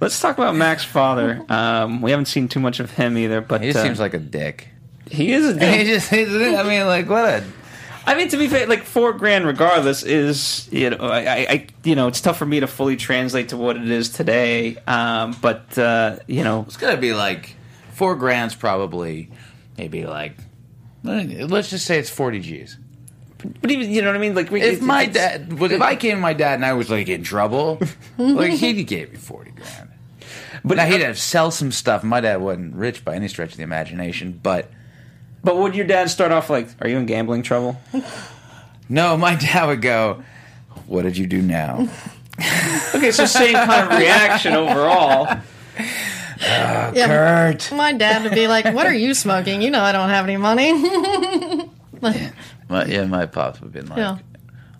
[0.00, 1.44] Let's talk about Mac's father.
[1.48, 4.14] Um, we haven't seen too much of him either, but He just uh, seems like
[4.14, 4.68] a dick.
[5.10, 5.86] he is a He dick.
[5.86, 7.44] just, I mean, like, what a.
[8.06, 11.94] I mean, to be fair, like four grand, regardless, is you know, I, I, you
[11.94, 14.76] know, it's tough for me to fully translate to what it is today.
[14.86, 17.54] Um, but uh, you know, It's gotta be like
[17.92, 19.30] four grand's probably
[19.78, 20.36] maybe like
[21.02, 22.78] let's just say it's forty G's.
[23.60, 24.34] but even you know what I mean.
[24.34, 26.90] Like, we, If it- my dad, if I came to my dad and I was
[26.90, 27.80] like in trouble,
[28.18, 29.90] like he'd give me forty grand.
[30.64, 32.02] But now he'd have to sell some stuff.
[32.04, 34.70] My dad wasn't rich by any stretch of the imagination, but
[35.42, 37.80] But would your dad start off like, "Are you in gambling trouble?"
[38.88, 40.22] no, my dad would go,
[40.86, 41.88] "What did you do now?"
[42.94, 45.28] Okay, so same kind of reaction overall.
[46.42, 47.70] Yeah, Kurt.
[47.72, 49.60] my dad would be like, "What are you smoking?
[49.60, 50.72] You know I don't have any money."
[52.70, 54.18] My, yeah, my pops would have been like, Yeah.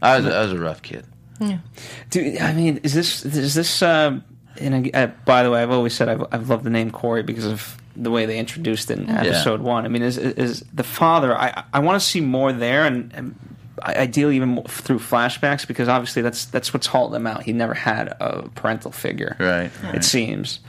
[0.01, 1.05] I was I was a rough kid.
[2.09, 3.83] Dude, I mean, is this is this?
[3.83, 4.21] Uh,
[4.59, 7.45] and uh, by the way, I've always said I've, I've loved the name Corey because
[7.47, 9.85] of the way they introduced it in episode one.
[9.85, 11.37] I mean, is is the father?
[11.37, 13.35] I I want to see more there, and, and
[13.83, 17.43] ideally even through flashbacks because obviously that's that's what's hauled him out.
[17.43, 20.61] He never had a parental figure, Right, It seems,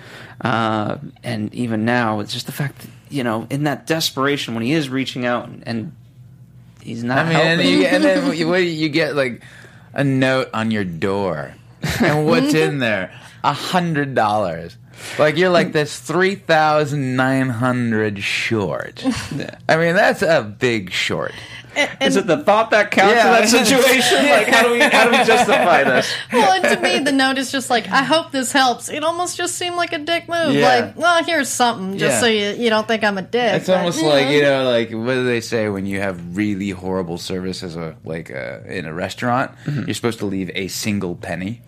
[0.42, 4.64] uh, and even now, it's just the fact that you know, in that desperation when
[4.64, 5.96] he is reaching out and, and
[6.82, 9.42] he's not I mean, and, you, and then you, you get like
[9.94, 11.54] a note on your door,
[12.00, 13.14] and what's in there?
[13.44, 14.78] A hundred dollars.
[15.20, 19.04] Like you're like this three thousand nine hundred short.
[19.70, 21.34] I mean, that's a big short.
[22.02, 23.28] is it the thought that counts Yeah.
[23.28, 24.18] in that situation?
[24.26, 26.14] Like, how do we how do we justify this?
[26.34, 29.38] well, and to me, the note is just like, "I hope this helps." It almost
[29.38, 30.54] just seemed like a dick move.
[30.54, 30.68] Yeah.
[30.68, 32.20] Like, well, here's something, just Yeah.
[32.20, 33.54] so you you don't think I'm a dick.
[33.56, 36.36] It's but, almost you like you know, like what do they say when you have
[36.36, 39.52] really horrible service as a like a, in a restaurant?
[39.66, 39.86] Mm-hmm.
[39.86, 41.62] You're supposed to leave a single penny.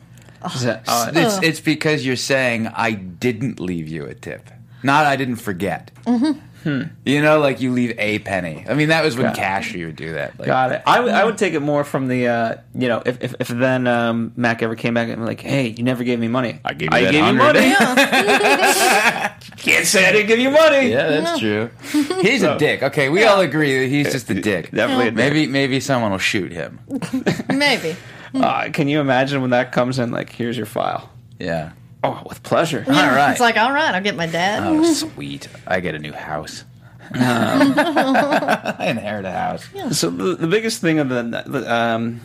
[0.56, 4.50] Is that- oh, It's, it's because you're saying I didn't leave you a tip,
[4.84, 5.92] not I didn't forget.
[7.06, 8.66] You know, like you leave a penny.
[8.70, 9.86] I mean, that was when Got it.
[9.86, 10.40] would do that.
[10.40, 10.82] Like, Got it.
[10.86, 14.32] I would- take it more from the, uh, you know, if, if, if then um,
[14.38, 16.62] Mac ever came back and be like, hey, you never gave me money.
[16.64, 17.54] I gave you I that gave you 100.
[17.60, 17.74] money.
[19.58, 20.90] Can't say I didn't give you money.
[20.90, 21.70] Yeah, that's true.
[22.22, 22.82] He's a dick.
[22.84, 24.72] Okay, we all agree that he's just a dick.
[24.72, 25.16] Definitely a dick.
[25.18, 26.80] Maybe maybe someone will shoot him.
[27.50, 27.96] maybe.
[28.44, 30.10] Uh, can you imagine when that comes in?
[30.10, 31.10] Like, here's your file.
[31.40, 31.74] Yeah.
[32.04, 32.84] Oh, with pleasure.
[32.88, 33.32] All right.
[33.32, 34.64] It's like, all right, I'll get my dad.
[34.66, 35.48] Oh, sweet.
[35.68, 36.64] I get a new house.
[37.14, 39.70] I inherit a house.
[39.92, 42.22] So the, the biggest thing of the, the um,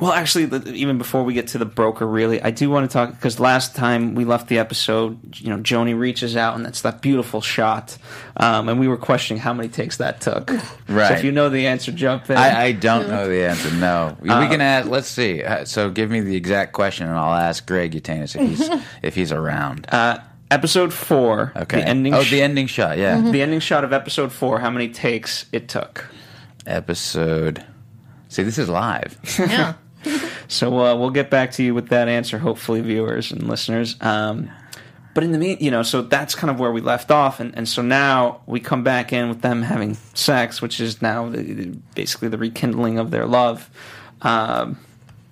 [0.00, 2.92] well, actually, the, even before we get to the broker, really, I do want to
[2.92, 6.82] talk because last time we left the episode, you know, Joni reaches out and that's
[6.82, 7.98] that beautiful shot,
[8.36, 10.50] um, and we were questioning how many takes that took.
[10.88, 11.08] Right.
[11.08, 12.36] So if you know the answer, jump in.
[12.36, 13.70] I, I don't know the answer.
[13.72, 14.88] No, we can ask.
[14.88, 15.42] Let's see.
[15.42, 19.14] Uh, So give me the exact question, and I'll ask Greg Yaitanes if he's if
[19.14, 19.86] he's around.
[19.92, 20.18] uh,
[20.50, 21.52] episode four.
[21.56, 21.80] okay.
[21.80, 22.14] The ending.
[22.14, 22.98] oh, sh- the ending shot.
[22.98, 23.20] Yeah.
[23.20, 24.60] the ending shot of episode four.
[24.60, 26.06] How many takes it took?
[26.66, 27.64] Episode.
[28.28, 29.18] See, this is live.
[29.38, 29.74] Yeah.
[30.50, 33.96] So uh, we'll get back to you with that answer, hopefully, viewers and listeners.
[34.00, 34.50] Um,
[35.12, 37.54] but in the mean, you know, so that's kind of where we left off, and,
[37.54, 41.76] and so now we come back in with them having sex, which is now the,
[41.94, 43.68] basically the rekindling of their love.
[44.22, 44.78] Um,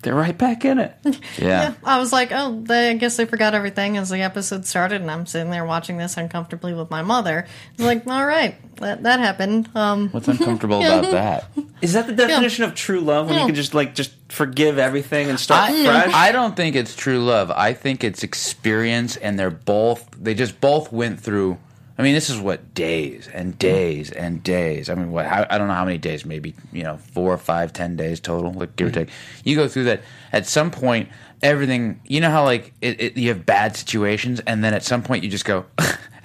[0.07, 0.95] they're right back in it.
[1.37, 1.47] Yeah.
[1.47, 5.01] Yeah, I was like, oh, they, I guess they forgot everything as the episode started,
[5.01, 7.45] and I'm sitting there watching this uncomfortably with my mother.
[7.73, 9.69] It's like, all right, that that happened.
[9.75, 11.51] Um, What's uncomfortable about that?
[11.81, 15.29] Is that the definition of true love when you can just like just forgive everything
[15.29, 16.13] and start I, fresh?
[16.13, 17.51] I don't think it's true love.
[17.51, 20.09] I think it's experience, and they're both.
[20.17, 21.57] They just both went through.
[21.97, 24.89] I mean, this is what days and days and days.
[24.89, 25.25] I mean, what?
[25.25, 26.25] How, I don't know how many days.
[26.25, 29.05] Maybe you know, four, five, ten days total, like give or mm-hmm.
[29.05, 29.09] take.
[29.43, 30.01] You go through that.
[30.31, 31.09] At some point,
[31.41, 31.99] everything.
[32.05, 35.23] You know how like it, it, you have bad situations, and then at some point
[35.23, 35.65] you just go.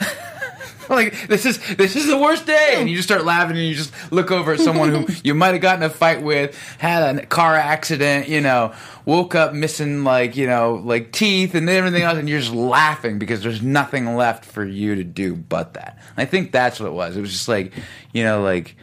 [0.96, 2.74] like this is this is the worst day.
[2.76, 5.52] And you just start laughing and you just look over at someone who you might
[5.52, 8.74] have gotten a fight with had a car accident you know
[9.06, 13.18] woke up missing like you know like teeth and everything else and you're just laughing
[13.18, 15.98] because there's nothing left for you to do but that.
[16.16, 17.16] I think that's what it was.
[17.16, 17.72] It was just like
[18.12, 18.76] you know like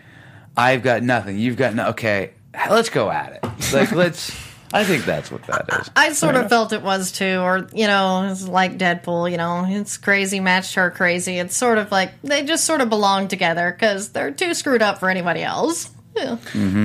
[0.57, 1.37] i've got nothing.
[1.37, 2.31] You've got no okay
[2.69, 3.73] let's go at it.
[3.73, 5.89] Like let's I think that's what that is.
[5.95, 9.31] I sort of felt it was too, or you know, it's like Deadpool.
[9.31, 11.39] You know, it's crazy matched her crazy.
[11.39, 14.99] It's sort of like they just sort of belong together because they're too screwed up
[14.99, 15.89] for anybody else.
[16.15, 16.35] Yeah.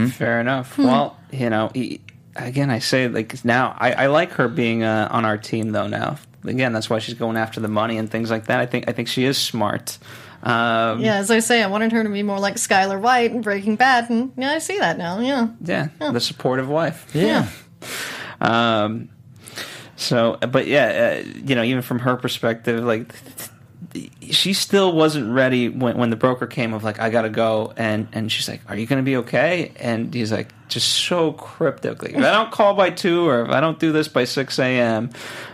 [0.09, 0.79] Fair enough.
[0.79, 2.01] Well, you know, he,
[2.37, 5.87] again, I say like now I, I like her being uh, on our team though.
[5.88, 8.61] Now, again, that's why she's going after the money and things like that.
[8.61, 9.99] I think I think she is smart.
[10.42, 13.42] Um, Yeah, as I say, I wanted her to be more like Skyler White and
[13.42, 15.18] Breaking Bad, and yeah, I see that now.
[15.20, 17.11] Yeah, yeah, the supportive wife.
[17.14, 17.49] yeah.
[18.40, 19.09] Um,
[19.97, 23.14] so, but yeah, uh, you know, even from her perspective, like
[24.31, 28.09] she still wasn't ready when when the broker came of like I gotta go, and
[28.12, 32.03] and she's like, "Are you gonna be okay?" And he's like, just so cryptic.
[32.03, 34.59] Like, if I don't call by two, or if I don't do this by six
[34.59, 35.11] a.m.,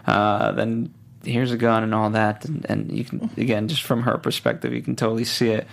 [0.07, 4.03] uh, then here's a gun and all that, and, and you can again just from
[4.03, 5.67] her perspective, you can totally see it.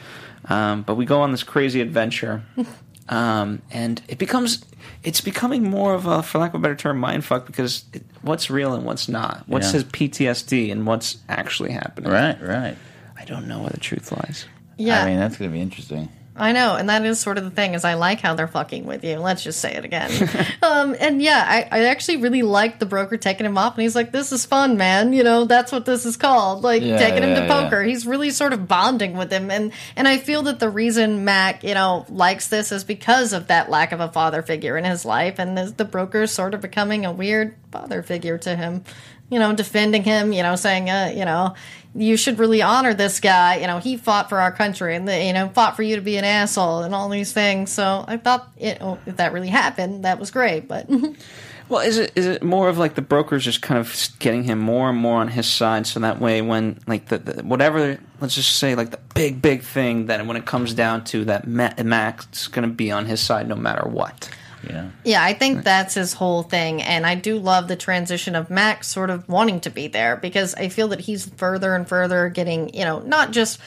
[0.45, 2.43] Um, but we go on this crazy adventure
[3.09, 4.63] um, and it becomes
[5.03, 8.03] it's becoming more of a for lack of a better term mind fuck because it,
[8.21, 9.73] what's real and what's not what's Yeah.
[9.73, 12.77] his ptsd and what's actually happening Right, right.
[13.17, 14.45] i don't know where the truth lies
[14.77, 16.09] Yeah, I mean, that's going to be interesting.
[16.37, 17.73] I know, and that is sort of the thing.
[17.73, 19.17] Is I like how they're fucking with you.
[19.17, 20.11] Let's just say it again.
[20.61, 23.95] um, and yeah, I, I actually really liked the broker taking him off, and he's
[23.95, 25.13] like, "This is fun, man.
[25.13, 26.63] You know, that's what this is called.
[26.63, 27.47] Like Yeah, taking him to yeah.
[27.47, 27.83] poker.
[27.83, 31.63] He's really sort of bonding with him, and and I feel that the reason Mac,
[31.63, 35.05] you know, likes this is because of that lack of a father figure in his
[35.05, 38.83] life, and the, the broker sort of becoming a weird father figure to him.
[39.29, 40.31] You know, defending him.
[40.31, 41.55] You know, saying, uh, you know,
[41.97, 43.57] you should really honor this guy.
[43.57, 46.01] You know, he fought for our country and, the, you know, fought for you to
[46.01, 47.71] be an asshole and all these things.
[47.71, 50.67] So I thought it, oh, if that really happened, that was great.
[50.67, 50.89] But
[51.69, 54.59] well is it is it more of like the broker's just kind of getting him
[54.59, 58.35] more and more on his side so that way when like the, the whatever let's
[58.35, 62.27] just say like the big big thing that when it comes down to that Max
[62.33, 64.29] is going to be on his side no matter what
[64.69, 64.89] Yeah.
[65.03, 66.81] yeah, I think that's his whole thing.
[66.81, 70.55] And I do love the transition of Max sort of wanting to be there because
[70.55, 73.59] I feel that he's further and further getting, you know, not just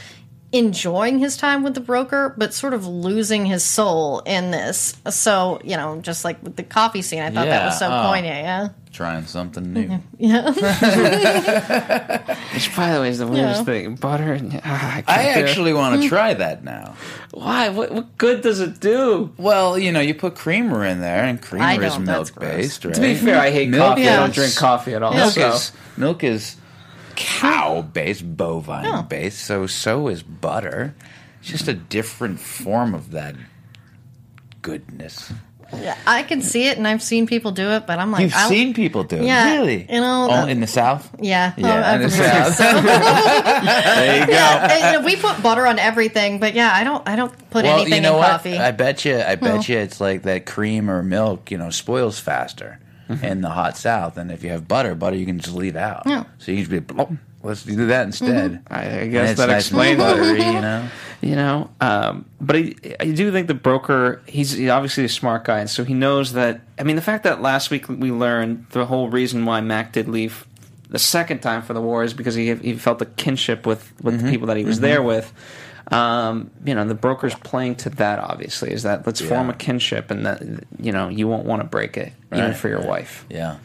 [0.53, 4.97] enjoying his time with the broker, but sort of losing his soul in this.
[5.09, 8.01] So, you know, just like with the coffee scene, I thought that was so Yeah,
[8.05, 8.09] oh.
[8.11, 8.37] poignant.
[8.45, 8.69] Yeah.
[8.93, 10.01] Trying something new.
[10.19, 10.51] Yeah.
[12.53, 13.65] which by the way is the weirdest Yeah.
[13.65, 15.49] thing butter and, ah, I, can't I do it.
[15.49, 16.95] actually want to try that now.
[17.31, 21.25] why what, what good does it do Well, you know, you put creamer in there,
[21.25, 22.95] and creamer is don't, that's milk based, right?
[22.95, 24.09] To be fair, I hate Milk coffee.
[24.09, 25.15] I don't is- drink coffee at all.
[25.15, 26.57] Milk So is milk is
[27.21, 29.03] cow based, bovine Oh.
[29.03, 29.41] based.
[29.45, 30.95] So so is butter.
[31.41, 33.35] It's just a different form of that
[34.63, 35.33] goodness.
[35.73, 38.35] Yeah, I can see it, and I've seen people do it, but I'm like, You've
[38.35, 39.87] I- seen people do it, Yeah, really?
[39.89, 41.09] you know, the- in the south.
[41.21, 42.55] Yeah, Yeah, in the South.
[42.57, 44.33] so- There you go.
[44.33, 47.33] yeah, and, you know, we put butter on everything, but yeah, I don't, I don't
[47.51, 48.31] put Well, anything you know in what?
[48.33, 48.59] coffee.
[48.59, 52.19] I bet you, I bet you, it's like that cream or milk, you know, spoils
[52.19, 52.81] faster
[53.23, 54.17] in the hot south.
[54.17, 56.03] And if you have butter, butter you can just leave out.
[56.07, 56.25] Yeah.
[56.39, 58.63] So you can just be, "Blop, let's do that instead.
[58.71, 60.89] I, I And guess that nice explains buttery, you know.
[61.23, 65.59] You know, um, but I, I do think the broker, he's obviously a smart guy,
[65.61, 66.63] and so he knows that.
[66.79, 70.09] I mean, the fact that last week we learned the whole reason why Mac did
[70.09, 70.47] leave
[70.89, 74.15] the second time for the war is because he he felt a kinship with with
[74.15, 74.25] Mm-hmm.
[74.27, 75.33] the people that he was there with.
[75.91, 78.19] Um, you know, the broker's playing to that.
[78.21, 80.43] Obviously, is that let's form a kinship, and that
[80.79, 82.89] you know you won't want to break it, even for your right.
[82.89, 83.27] wife.
[83.29, 83.59] Yeah.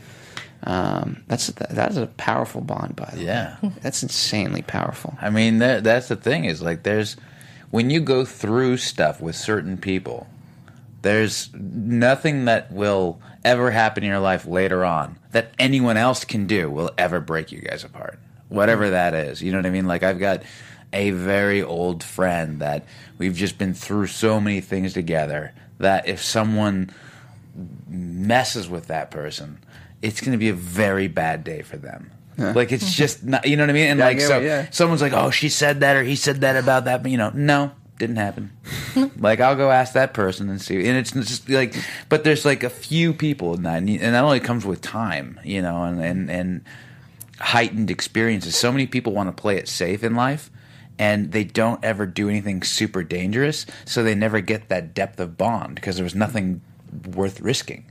[0.63, 3.25] Um, that's that's a powerful bond, by the way.
[3.25, 3.57] Yeah.
[3.81, 5.15] That's insanely powerful.
[5.21, 7.17] I mean, that, that's the thing is like there's
[7.69, 10.27] when you go through stuff with certain people,
[11.03, 16.47] there's nothing that will ever happen in your life later on that anyone else can
[16.47, 18.17] do will ever break you guys apart.
[18.49, 19.43] Whatever that is.
[19.43, 19.85] You know what I mean?
[19.85, 20.41] Like I've got
[20.95, 22.85] a very old friend that
[23.17, 26.89] we've just been through so many things together that if someone
[27.87, 29.59] messes with that person,
[30.01, 32.11] it's going to be a very bad day for them.
[32.37, 33.87] Like it's just not, you know what I mean?
[33.91, 34.67] And Yeah, like so, it, yeah.
[34.69, 37.31] someone's like, "Oh, she said that or he said that about that," but you know,
[37.33, 38.51] no, didn't happen.
[39.17, 41.75] like I'll go ask that person and see, and it's just like,
[42.09, 45.39] but there's like a few people in that, and and that only comes with time,
[45.45, 46.65] you know, and and and
[47.39, 48.55] heightened experiences.
[48.57, 50.51] So many people want to play it safe in life.
[50.97, 55.37] And they don't ever do anything super dangerous, so they never get that depth of
[55.37, 56.61] bond because there was nothing
[57.13, 57.83] worth risking.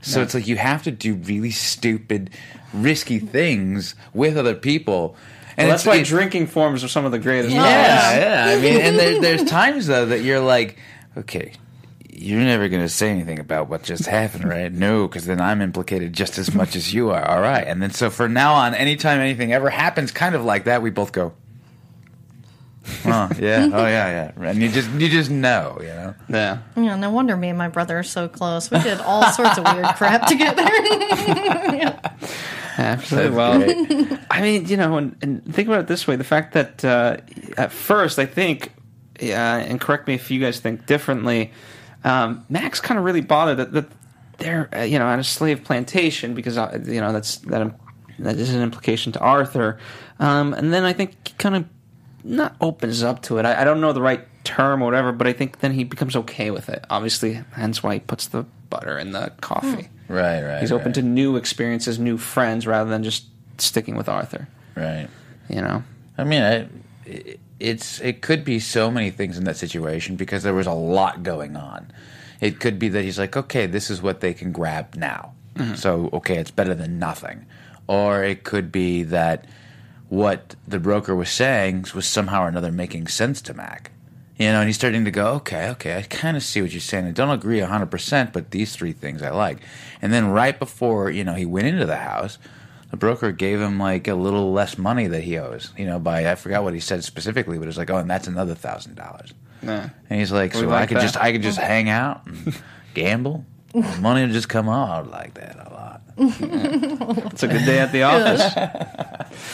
[0.00, 2.30] So it's like you have to do really stupid,
[2.72, 5.16] risky things with other people.
[5.58, 7.52] And Well, that's why it- drinking forms are some of the greatest.
[7.54, 8.16] yeah,
[8.48, 8.56] yeah.
[8.56, 10.78] I mean, and there, there's times though that you're like,
[11.16, 11.52] okay,
[12.08, 14.72] you're never going to say anything about what just happened, right?
[14.72, 17.22] No, because then I'm implicated just as much as you are.
[17.28, 20.64] All right, and then so for now on, anytime anything ever happens, kind of like
[20.64, 21.32] that, we both go.
[23.02, 23.68] Huh, yeah.
[23.72, 24.48] Oh yeah, yeah.
[24.48, 26.14] And you just you just know, you know.
[26.28, 26.58] Yeah.
[26.76, 28.70] Yeah, no wonder me and my brother are so close.
[28.70, 30.62] We did all sorts of weird crap together.
[30.62, 31.98] yeah.
[32.78, 33.36] Absolutely.
[33.36, 36.84] Well, I mean, you know, and, and think about it this way: the fact that
[36.84, 37.16] uh,
[37.56, 38.72] at first, I think,
[39.20, 41.52] uh, and correct me if you guys think differently,
[42.04, 43.86] um, Max kind of really bothered that, that
[44.38, 47.74] they're, uh, you know, on a slave plantation because uh, you know that's that
[48.18, 49.78] that is an implication to Arthur,
[50.18, 51.64] um, and then I think kind of
[52.26, 53.46] not opens up to it.
[53.46, 56.16] I, I don't know the right term or whatever, but I think then he becomes
[56.16, 56.84] okay with it.
[56.90, 59.88] Obviously, hence why he puts the butter in the coffee.
[60.06, 60.12] Hmm.
[60.12, 60.60] Right, right.
[60.60, 63.26] He's open right, to new experiences, new friends, rather than just
[63.58, 64.48] sticking with Arthur.
[64.74, 65.08] right.
[65.48, 65.84] You know,
[66.18, 66.68] I mean, I,
[67.04, 70.72] it- it's it could be so many things in that situation because there was a
[70.72, 71.90] lot going on.
[72.40, 75.74] It could be that he's like, okay, this is what they can grab now, mm-hmm.
[75.74, 77.46] so okay, it's better than nothing.
[77.86, 79.46] Or it could be that
[80.08, 83.90] what the broker was saying was somehow or another making sense to Mac.
[84.38, 86.80] You know, and he's starting to go, okay, okay, I kind of see what you're
[86.80, 87.06] saying.
[87.06, 89.60] I don't agree 100%, but these three things I like.
[90.02, 92.38] And then right before, you know, he went into the house,
[92.90, 96.30] the broker gave him like a little less money that he owes, you know, by,
[96.30, 99.32] I forgot what he said specifically, but it's like, oh, and that's another thousand dollars.
[99.62, 99.88] Yeah.
[100.10, 101.02] And he's like, We so I could that.
[101.02, 102.54] just, I could just hang out and
[102.92, 103.46] gamble.
[104.00, 106.02] Money would just come out I would like that a lot.
[106.18, 108.52] it's a good day at the office.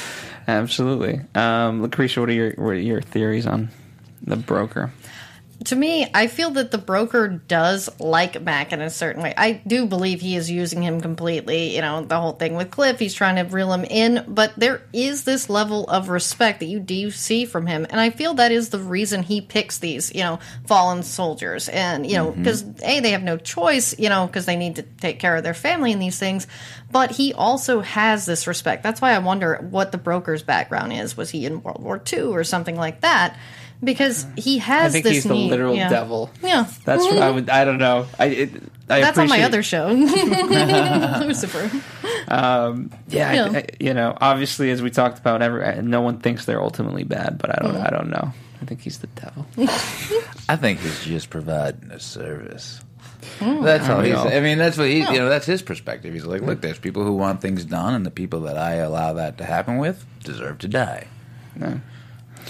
[0.49, 2.21] Absolutely, um, Lacretia.
[2.21, 3.71] What are your what are your theories on
[4.23, 4.93] the broker?
[5.65, 9.35] To me, I feel that the broker does like Mac in a certain way.
[9.37, 11.75] I do believe he is using him completely.
[11.75, 14.83] You know, the whole thing with Cliff, he's trying to reel him in, but there
[14.93, 17.87] is this level of respect that you do see from him.
[17.91, 21.69] And I feel that is the reason he picks these, you know, fallen soldiers.
[21.69, 22.43] And, you know, mm-hmm.
[22.43, 25.45] because A, they have no choice, you know, because they need to take care of
[25.45, 26.47] their family and these things.
[26.91, 28.83] But he also has this respect.
[28.83, 31.17] That's why I wonder what the broker's background is.
[31.17, 33.39] Was he in World War II or something like that?
[33.85, 34.39] Because mm.
[34.39, 34.81] he has.
[34.81, 35.89] I has think this he's the need- literal yeah.
[35.89, 36.31] devil.
[36.43, 36.67] Yeah.
[36.85, 37.51] That's what I would.
[37.51, 38.07] I don't know.
[38.19, 38.27] I.
[38.27, 38.51] It,
[38.89, 39.89] I That's on my appreciate- other show,
[41.27, 41.71] Lucifer.
[42.29, 43.59] Um, yeah, Yeah.
[43.59, 47.39] I- you know, obviously, as we talked about, every, no one thinks they're ultimately bad,
[47.39, 47.75] but I don't.
[47.77, 47.87] Mm.
[47.87, 48.33] I don't know.
[48.61, 49.47] I think he's the devil.
[50.49, 52.81] I think he's just providing a service.
[53.39, 53.65] Mm.
[53.65, 54.15] That's all he's.
[54.15, 54.29] all?
[54.29, 54.99] I mean, that's what he.
[54.99, 56.13] You know, that's his perspective.
[56.13, 59.15] He's like, look, there's people who want things done, and the people that I allow
[59.15, 61.09] that to happen with deserve to die.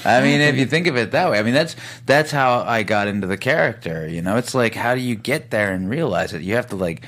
[0.04, 1.76] I mean, if you think of it that way, I mean that's
[2.06, 4.08] that's how I got into the character.
[4.08, 6.42] You know, it's like how do you get there and realize it?
[6.42, 7.04] You have to like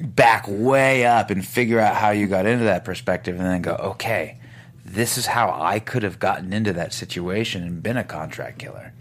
[0.00, 3.74] back way up and figure out how you got into that perspective, and then go,
[3.74, 4.38] okay,
[4.84, 8.92] this is how I could have gotten into that situation and been a contract killer.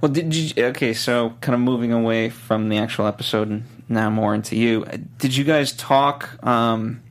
[0.00, 0.64] Well, did you?
[0.66, 4.84] Okay, so kind of moving away from the actual episode and now more into you.
[5.18, 7.01] Did you guys talk, um,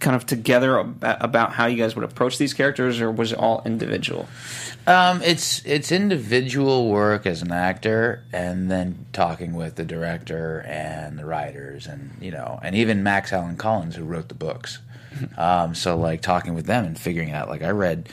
[0.00, 3.38] kind of together ab- about how you guys would approach these characters, or was it
[3.38, 4.28] all individual?
[4.86, 11.18] Um, it's it's individual work as an actor, and then talking with the director and
[11.18, 14.78] the writers, and you know, and even Max Allan Collins who wrote the books.
[15.36, 17.48] Um, so like talking with them and figuring out.
[17.48, 18.08] Like I read,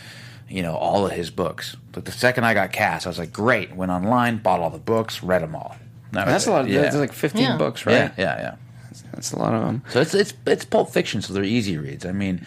[0.49, 1.75] you know, all of his books.
[1.91, 3.75] But the second I got cast, I was like, great.
[3.75, 5.75] Went online, bought all the books, read them all.
[6.13, 6.61] That That's a lot.
[6.61, 6.81] Of, Yeah.
[6.81, 7.57] That's like fifteen Yeah.
[7.57, 8.11] books, yeah, right?
[8.17, 8.55] yeah, yeah.
[9.13, 9.83] That's a lot of them.
[9.89, 12.05] So it's it's it's Pulp Fiction, so they're easy reads.
[12.05, 12.45] I mean,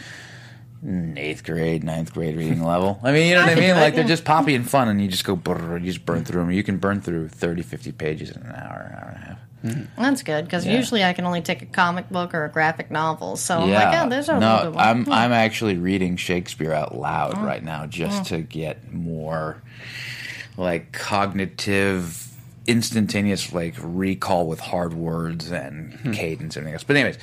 [0.85, 3.01] mm, eighth grade, ninth grade reading level.
[3.03, 3.75] I mean, you know what I mean?
[3.77, 6.41] Like they're just poppy and fun, and you just go, brrr, you just burn through
[6.43, 6.51] them.
[6.51, 9.39] You can burn through 30, 50 pages in an hour, hour and a half.
[9.99, 10.77] That's good because Yeah.
[10.77, 13.35] usually I can only take a comic book or a graphic novel.
[13.37, 14.85] So I'm like, oh, there's a no, real good one.
[14.89, 15.13] I'm Hmm.
[15.13, 17.43] I'm actually reading Shakespeare out loud Oh.
[17.43, 19.61] right now just to get more
[20.57, 22.28] like cognitive,
[22.69, 26.13] instantaneous like recall with hard words and Hmm.
[26.13, 26.85] cadence and everything else.
[26.85, 27.19] But anyways.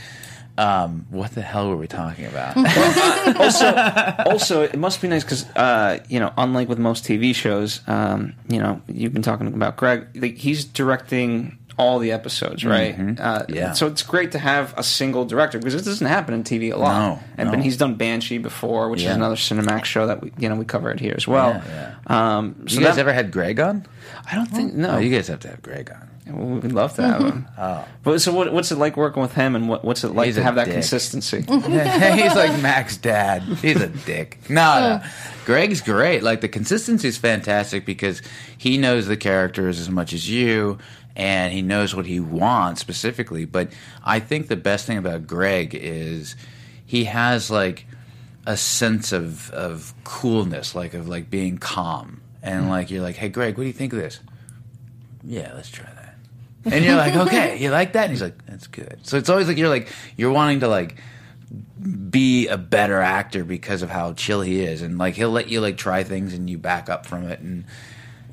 [0.57, 2.55] Um, what the hell were we talking about?
[4.27, 8.33] also, it must be nice because uh, you know, unlike with most TV shows, um,
[8.47, 10.07] you know, you've been talking about Greg.
[10.15, 12.95] Like, he's directing all the episodes, right?
[13.19, 13.73] Uh, Yeah.
[13.73, 16.77] So it's great to have a single director because this doesn't happen in TV a
[16.77, 16.97] lot.
[16.99, 17.55] No, and no.
[17.55, 19.11] but he's done Banshee before, which Yeah.
[19.11, 21.61] is another Cinemax show that we you know we cover it here as well.
[21.67, 23.85] Yeah, Um, so you guys that- ever had Greg on?
[24.31, 24.91] I don't think no.
[24.91, 26.09] Oh, you guys have to have Greg on.
[26.27, 27.45] We'd love to have him.
[28.03, 30.35] But so, what, what's it like working with him, and what, what's it like He's
[30.35, 31.41] to a have that consistency?
[31.47, 33.41] He's like Mac's dad.
[33.43, 34.39] He's a dick.
[34.49, 35.03] No, no.
[35.45, 36.23] Greg's great.
[36.23, 38.21] Like the consistency is fantastic because
[38.57, 40.77] he knows the characters as much as you,
[41.15, 43.45] and he knows what he wants specifically.
[43.45, 43.69] But
[44.03, 46.35] I think the best thing about Greg is
[46.85, 47.85] he has like
[48.45, 52.69] a sense of of coolness, like of like being calm, and hmm.
[52.69, 54.19] like you're like, hey, Greg, what do you think of this?
[55.23, 56.01] Yeah, let's try that.
[56.73, 58.05] And you're like, okay, you like that?
[58.05, 58.99] And he's like, that's good.
[59.03, 59.87] So it's always like you're like
[60.17, 60.97] you're wanting to like
[62.09, 65.61] be a better actor because of how chill he is and like he'll let you
[65.61, 67.65] like try things and you back up from it and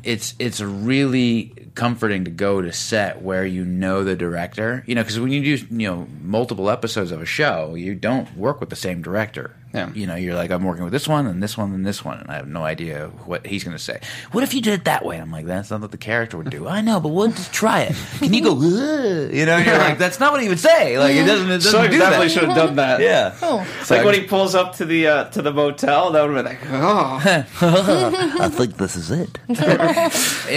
[0.04, 5.02] it's it's really comforting to go to set where you know the director you know
[5.02, 8.70] because when you do you know multiple episodes of a show you don't work with
[8.70, 9.90] the same director Yeah.
[9.94, 12.18] you know you're like i'm working with this one and this one and this one
[12.18, 14.00] and i have no idea what he's going to say.
[14.32, 15.16] What if you did it that way?
[15.16, 16.68] And i'm like that's not what the character would do.
[16.68, 17.96] I know but we'll just try it.
[18.18, 20.98] Can you go "Ugh," you know and you're like that's not what he would say.
[20.98, 22.32] Like it doesn't, it doesn't So do definitely that.
[22.32, 23.00] should have done that.
[23.00, 23.34] yeah.
[23.42, 23.66] Oh.
[23.80, 26.44] It's like when he pulls up to the uh, to the motel, that would have
[26.44, 27.20] been like, oh,
[28.40, 29.38] I think this is it.
[29.48, 29.54] you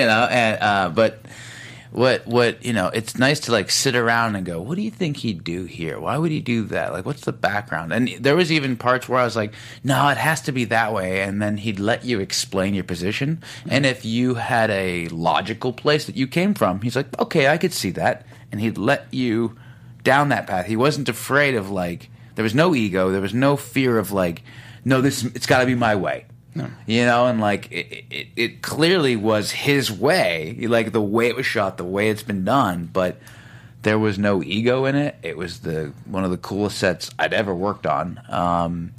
[0.05, 1.22] know, and uh, but
[1.96, 4.91] what what you know, it's nice to like sit around and go, what do you
[4.91, 5.98] think he'd do here?
[5.98, 6.91] Why would he do that?
[6.91, 7.93] Like, what's the background?
[7.93, 10.91] And there was even parts where I was like, no, it has to be that
[10.91, 13.38] way, and then he'd let you explain your position.
[13.38, 13.70] Mm-hmm.
[13.72, 17.58] And if you had a logical place that you came from, he's like, okay, I
[17.58, 19.58] could see that, and he'd let you
[20.04, 20.66] down that path.
[20.66, 24.43] He wasn't afraid of like there was no ego, there was no fear of like
[24.84, 26.26] no this it's got to be my way.
[26.86, 31.36] You know, and like it, it, it clearly was his way, like the way it
[31.36, 33.18] was shot, the way it's been done, but
[33.82, 35.16] there was no ego in it.
[35.22, 38.20] It was the one of the coolest sets I'd ever worked on.
[38.30, 38.93] Um,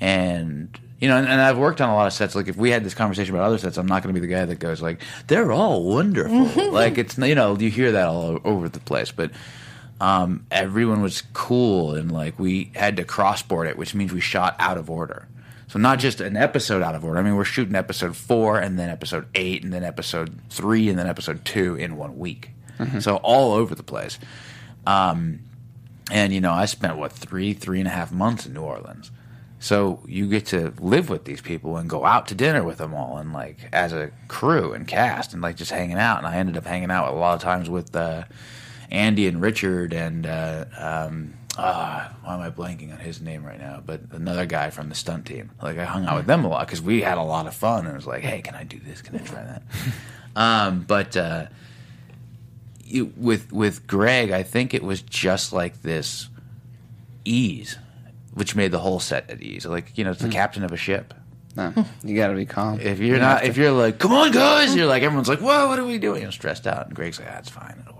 [0.00, 2.34] and you know, and, and I've worked on a lot of sets.
[2.34, 4.32] Like if we had this conversation about other sets, I'm not going to be the
[4.32, 8.40] guy that goes like, "They're all wonderful." like it's you know, you hear that all
[8.44, 9.30] over the place, but
[10.00, 14.56] um, everyone was cool and like we had to crossboard it, which means we shot
[14.58, 15.28] out of order.
[15.70, 17.20] So not just an episode out of order.
[17.20, 20.98] I mean, we're shooting episode four and then episode eight and then episode three and
[20.98, 22.50] then episode two in one week.
[23.00, 24.18] So all over the place.
[24.84, 25.40] Um,
[26.10, 29.12] and you know, I spent what three, three and a half months in New Orleans.
[29.60, 32.92] So you get to live with these people and go out to dinner with them
[32.92, 36.18] all, and like as a crew and cast, and like just hanging out.
[36.18, 38.24] And I ended up hanging out a lot of times with uh,
[38.90, 43.58] Andy and Richard and uh, um, ah, why am I blanking on his name right
[43.58, 43.82] now?
[43.84, 45.50] But another guy from the stunt team.
[45.62, 47.80] Like I hung out with them a lot because we had a lot of fun,
[47.86, 49.02] and it was like, hey, can I do this?
[49.02, 49.62] Can I try that?
[50.36, 51.46] um, but uh,
[52.84, 56.28] you, with with Greg, I think it was just like this
[57.24, 57.78] ease,
[58.34, 59.66] which made the whole set at ease.
[59.66, 61.14] Like you know, it's the captain of a ship.
[61.56, 61.72] no,
[62.04, 62.78] you got to be calm.
[62.80, 65.40] If you're You not, if to- you're like, come on, guys, you're like, everyone's like,
[65.40, 66.22] whoa, what are we doing?
[66.22, 67.99] You're stressed out, and Greg's like, that's fine, it'll.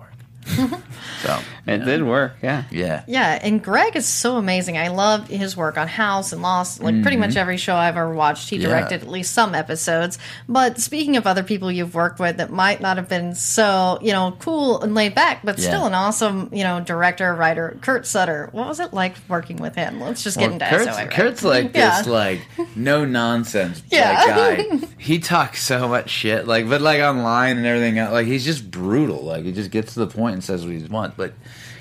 [1.22, 2.64] so it did work, yeah.
[2.70, 4.76] yeah, Yeah, and Greg is so amazing.
[4.78, 6.82] I love his work on House and Lost.
[6.82, 8.62] Like pretty much every show I've ever watched, he Mm-hmm.
[8.62, 8.68] Yeah.
[8.80, 10.18] directed at least some episodes.
[10.48, 14.12] But speaking of other people you've worked with that might not have been so, you
[14.12, 15.68] know, cool and laid back, but Yeah.
[15.68, 18.48] still an awesome, you know, director, writer, Kurt Sutter.
[18.52, 20.00] What was it like working with him?
[20.00, 20.94] Let's just get into Kurt's, SOA.
[20.96, 21.10] right?
[21.10, 21.98] Kurt's like Yeah.
[21.98, 22.40] this, like
[22.74, 24.26] no nonsense Yeah.
[24.26, 24.64] guy.
[25.00, 27.96] He talks so much shit, like, but like online and everything.
[27.98, 29.22] else, Like he's just brutal.
[29.24, 31.16] Like he just gets to the point and says what he wants.
[31.16, 31.34] But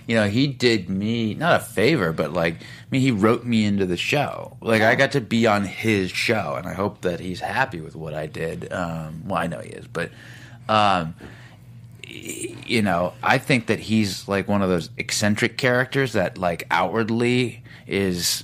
[0.07, 3.65] you know, he did me not a favor, but like, I mean, he wrote me
[3.65, 4.57] into the show.
[4.61, 7.95] Like I got to be on his show, and I hope that he's happy with
[7.95, 8.71] what I did.
[8.71, 10.11] Um, well, I know he is, but.
[10.67, 11.15] Um,
[12.11, 17.63] you know, I think that he's like one of those eccentric characters that, like, outwardly
[17.87, 18.43] is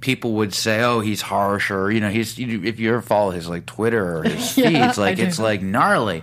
[0.00, 2.38] people would say, "Oh, he's harsh," or you know, he's.
[2.38, 5.62] You, if you ever follow his like Twitter or his Yeah, feeds, like it's like
[5.62, 6.22] gnarly,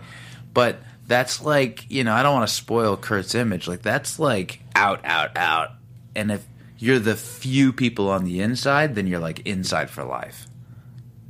[0.53, 0.77] but
[1.11, 3.67] that's like you know, I don't want to spoil Kurt's image.
[3.67, 5.71] Like that's like out, out, out,
[6.15, 6.45] and if
[6.77, 10.47] you're the few people on the inside, then you're like inside for life.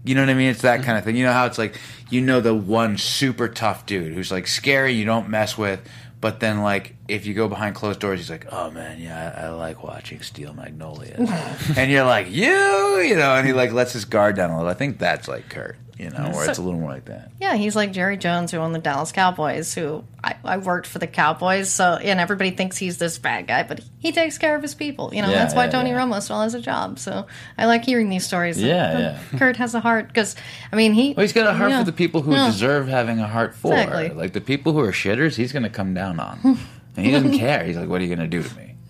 [0.04, 0.50] You know what I mean?
[0.50, 0.86] It's that mm-hmm.
[0.86, 1.16] kind of thing.
[1.16, 1.80] You know how it's like
[2.12, 5.82] you know the one super tough dude who's like scary, you don't mess with,
[6.22, 9.46] but then like if you go behind closed doors, he's like, "Oh man, yeah, I,
[9.46, 11.28] I like watching Steel Magnolias,"
[11.76, 14.70] and you're like, "You," you know, and he like lets his guard down a little.
[14.70, 17.32] I think that's like Kurt, you know, where So- it's a little more like that.
[17.40, 19.74] Yeah, he's like Jerry Jones, who owned the Dallas Cowboys.
[19.76, 23.64] Who I, I worked for the Cowboys, so and everybody thinks he's this bad guy,
[23.64, 25.14] but he takes care of his people.
[25.14, 26.00] You know, Yeah, that's why yeah, Tony yeah.
[26.00, 26.98] Romo still has a job.
[27.00, 27.28] So
[27.58, 28.58] I like hearing these stories.
[28.58, 29.20] that, Yeah, yeah.
[29.40, 30.36] Kurt has a heart because
[30.72, 31.14] I mean he.
[31.14, 31.80] Well, he's got a heart yeah.
[31.80, 32.48] for the people who Yeah.
[32.48, 33.74] deserve having a heart for.
[33.74, 34.10] Exactly.
[34.10, 36.40] Like the people who are shitters, he's going to come down on,
[36.98, 37.64] and he doesn't care.
[37.64, 38.76] He's like, "What are you going to do to me?"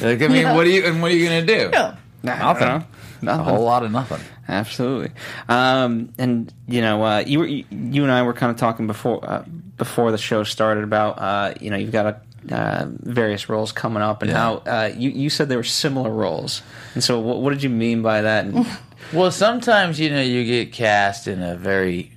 [0.00, 1.70] like, I mean, what are you and what are you going to do?
[1.72, 2.84] Yeah.
[3.24, 3.40] Nothing.
[3.40, 4.20] A whole lot of nothing.
[4.48, 5.10] Absolutely.
[5.48, 9.24] Um, and you know, uh, you were, you and I were kind of talking before
[9.28, 9.44] uh,
[9.76, 12.06] before the show started about uh, you know you've got
[12.50, 14.36] a, uh, various roles coming up and Yeah.
[14.38, 16.62] how uh, you you said there were similar roles.
[16.94, 18.44] And so, what, what did you mean by that?
[18.46, 18.66] And,
[19.12, 22.10] Well, sometimes you know you get cast in a very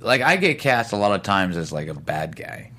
[0.00, 2.70] like I get cast a lot of times as like a bad guy.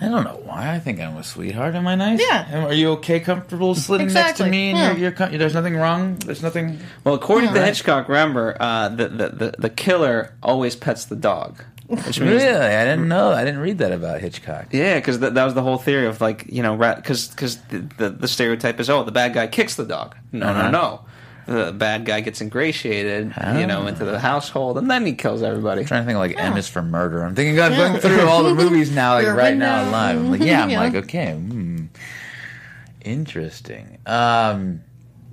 [0.00, 0.74] I don't know why.
[0.74, 1.74] I think I'm a sweetheart.
[1.74, 2.20] Am I nice?
[2.20, 2.46] Yeah.
[2.50, 4.50] Am- Are you okay, comfortable sitting next to Exactly.
[4.50, 4.68] me?
[4.70, 4.90] And Yeah.
[4.90, 6.16] you're, you're, com- there's nothing wrong.
[6.16, 6.78] There's nothing.
[7.04, 7.66] well, according to Yeah.
[7.66, 11.62] Hitchcock, remember uh, the, the the the killer always pets the dog.
[11.90, 13.32] which means Really, I didn't know.
[13.32, 14.66] I didn't read that about Hitchcock.
[14.70, 17.78] Yeah, because that, that was the whole theory of like you know because because the,
[17.98, 20.14] the the stereotype is oh the bad guy kicks the dog.
[20.32, 20.70] No, Uh-huh.
[20.70, 21.04] no, no.
[21.46, 25.80] The bad guy gets ingratiated, you know, into the household, and then he kills everybody.
[25.80, 27.22] I'm trying to think of like M is for murder.
[27.24, 29.90] I'm thinking I'm going through all the movies now, like right right now now.
[29.90, 30.16] live.
[30.18, 30.80] I'm like, yeah, I'm Yeah.
[30.80, 31.86] like, okay, hmm.
[33.02, 33.98] interesting.
[34.06, 34.82] Um,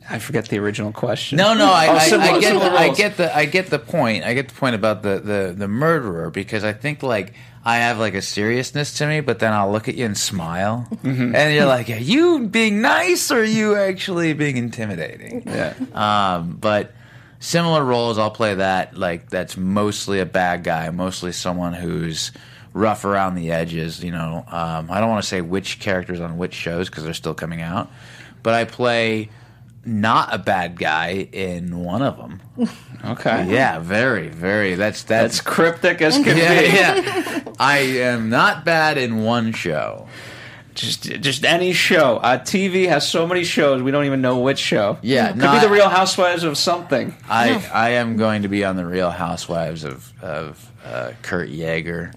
[0.09, 1.37] I forget the original question.
[1.37, 3.79] no, no, I, Oh, I, similar- I get, the, I get the, I get the
[3.79, 4.23] point.
[4.23, 7.33] I get the point about the, the, the murderer because I think like
[7.65, 10.87] I have like a seriousness to me, but then I'll look at you and smile,
[11.03, 11.35] Mm-hmm.
[11.35, 15.43] and you're like, are you being nice or are you actually being intimidating?
[15.45, 15.73] Yeah.
[15.93, 16.93] Um, but
[17.39, 18.97] similar roles, I'll play that.
[18.97, 22.31] Like that's mostly a bad guy, mostly someone who's
[22.73, 24.03] rough around the edges.
[24.03, 27.13] You know, um, I don't want to say which characters on which shows because they're
[27.13, 27.91] still coming out,
[28.43, 29.29] but I play
[29.87, 32.41] not a bad guy in one of them.
[33.05, 33.53] Okay.
[33.53, 34.73] Yeah, very, very.
[34.73, 35.41] That's That's that's.
[35.41, 36.67] cryptic as can yeah, be.
[36.75, 37.43] yeah.
[37.59, 40.07] I am not bad in one show.
[40.77, 42.17] Just, just any show.
[42.17, 44.99] Uh, TV has so many shows we don't even know which show.
[45.01, 47.15] Yeah, could no, be the Real Housewives of something.
[47.27, 52.13] I I am going to be on the Real Housewives of of uh, Kurt Yaeger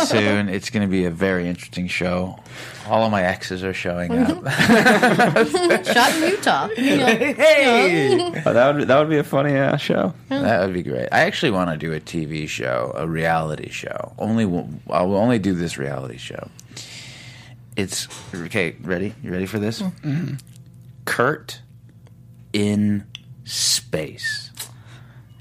[0.06, 0.48] soon.
[0.48, 2.38] It's going to be a very interesting show.
[2.86, 4.28] All of my exes are showing up.
[5.84, 6.68] Shot in Utah.
[6.76, 10.14] You know, hey, Oh, that would that would be a funny uh, show.
[10.28, 11.08] that would be great.
[11.10, 14.12] I actually want to do a TV show, a reality show.
[14.18, 14.44] Only
[14.88, 16.48] I will only do this reality show.
[17.78, 18.74] It's okay.
[18.82, 19.14] Ready?
[19.22, 19.80] You ready for this?
[19.80, 20.34] Mm-hmm.
[21.04, 21.60] Kurt
[22.52, 23.06] in
[23.44, 24.50] space.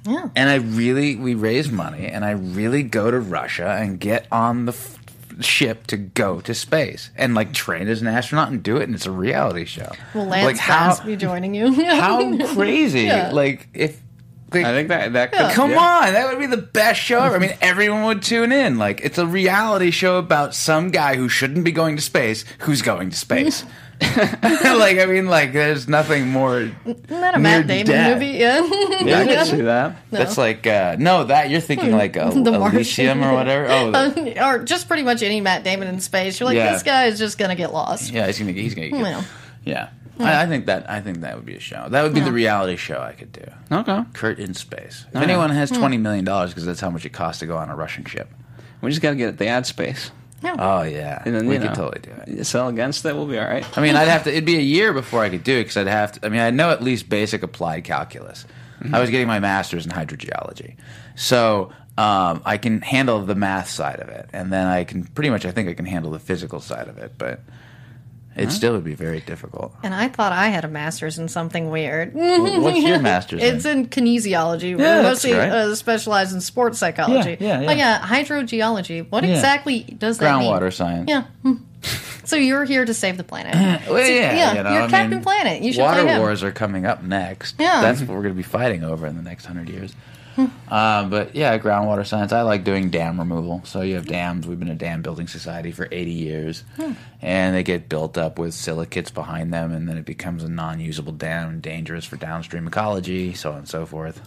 [0.06, 0.30] Yeah.
[0.38, 4.64] and I really we raise money, and I really go to Russia and get on
[4.66, 4.98] the f-
[5.42, 8.96] ship to go to space and like train as an astronaut and do it, and
[8.96, 9.92] it's a reality show.
[10.14, 11.74] Will Lance like how be joining you?
[11.74, 13.02] how crazy?
[13.02, 13.32] Yeah.
[13.34, 14.02] Like if.
[14.52, 15.80] Like, I think that that could Come yeah.
[16.08, 17.36] on, that would be the best show ever.
[17.36, 18.78] I mean, everyone would tune in.
[18.78, 22.82] Like, it's a reality show about some guy who shouldn't be going to space who's
[22.82, 23.66] going to space.
[24.02, 26.60] like, I mean, like, there's nothing more.
[26.86, 28.14] Isn't that a Matt Damon death.
[28.14, 28.28] movie?
[28.38, 28.62] Yeah.
[29.02, 29.98] Yeah, I can see that.
[30.12, 33.24] That's like, uh, no, that you're thinking like a, The Elysium Martian.
[33.24, 33.68] or whatever.
[33.70, 36.40] Oh, the- or just pretty much any Matt Damon in space.
[36.40, 36.74] You're like, Yeah.
[36.74, 38.12] this guy is just gonna get lost.
[38.12, 38.90] yeah, he's gonna, he's gonna.
[38.90, 39.26] Get, Well.
[39.66, 39.90] yeah,
[40.20, 41.88] I, I think that I think that would be a show.
[41.90, 43.44] That would be the reality show I could do.
[43.72, 44.04] Okay.
[44.14, 45.06] Kurt in space.
[45.14, 47.70] If anyone has twenty million dollars, because that's how much it costs to go on
[47.70, 48.30] a Russian ship.
[48.82, 50.12] We just got to get the ad space.
[50.44, 52.28] Oh yeah, And then, we you could know, totally do it.
[52.28, 53.66] You sell against it, we'll be all right.
[53.76, 54.32] I mean, I'd have to.
[54.32, 56.26] It'd be a year before I could do it because I'd have to.
[56.26, 58.46] I mean, I know at least basic applied calculus.
[58.94, 60.76] I was getting my master's in hydrogeology,
[61.16, 65.32] so um, I can handle the math side of it, and then I can pretty
[65.32, 65.46] much.
[65.46, 67.42] I think I can handle the physical side of it, but
[68.38, 69.74] it still would be very difficult.
[69.84, 72.14] And I thought I had a master's in something weird.
[72.14, 73.42] What's your master's?
[73.44, 73.80] It's in?
[73.80, 74.72] in kinesiology.
[74.72, 75.50] Yeah, that's mostly right.
[75.52, 77.38] uh, specialized in sports psychology.
[77.40, 78.00] Yeah, yeah, But yeah.
[78.00, 79.10] yeah, hydrogeology.
[79.10, 79.32] What Yeah.
[79.32, 80.52] exactly does that mean?
[80.52, 81.10] groundwater science.
[81.10, 81.24] Yeah.
[81.44, 81.54] Hmm.
[82.26, 83.56] So you're here to save the planet.
[83.90, 85.62] Well, So, yeah, yeah, you know, you're I Captain mean, Planet.
[85.64, 87.56] You should water wars are coming up next.
[87.60, 87.82] Yeah.
[87.82, 89.94] that's what we're going to be fighting over in the next hundred years.
[90.38, 92.32] Um, but yeah, groundwater science.
[92.32, 93.62] I like doing dam removal.
[93.66, 94.46] So you have dams.
[94.48, 96.64] We've been a dam building society for eighty years,
[97.22, 101.14] and they get built up with silicates behind them, and then it becomes a non-usable
[101.14, 104.22] dam, dangerous for downstream ecology, so on and so forth.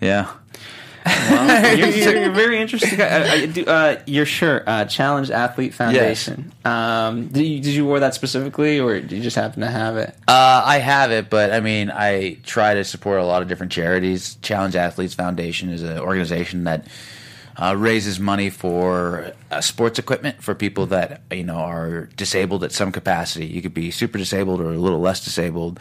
[0.00, 0.32] Yeah.
[1.76, 2.98] you're, you're, you're very interesting.
[2.98, 3.04] guy.
[3.06, 6.52] Uh, uh, do- uh, your shirt, uh, Challenge Athlete Foundation.
[6.64, 9.96] Um, did you did you wear that specifically, or did you just happen to have
[9.96, 10.14] it?
[10.26, 13.72] Uh, I have it, but I mean, I try to support a lot of different
[13.72, 14.36] charities.
[14.42, 16.86] Challenge Athletes Foundation is an organization that
[17.60, 22.72] uh, raises money for uh, sports equipment for people that you know are disabled at
[22.72, 23.46] some capacity.
[23.46, 25.80] You could be super disabled or a little less disabled.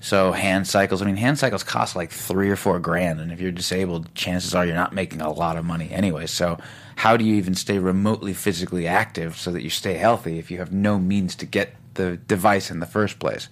[0.00, 1.02] So hand cycles.
[1.02, 4.54] I mean, hand cycles cost like three or four grand, and if you're disabled, chances
[4.54, 6.26] are you're not making a lot of money anyway.
[6.26, 6.58] So,
[6.96, 10.58] how do you even stay remotely physically active so that you stay healthy if you
[10.58, 13.48] have no means to get the device in the first place?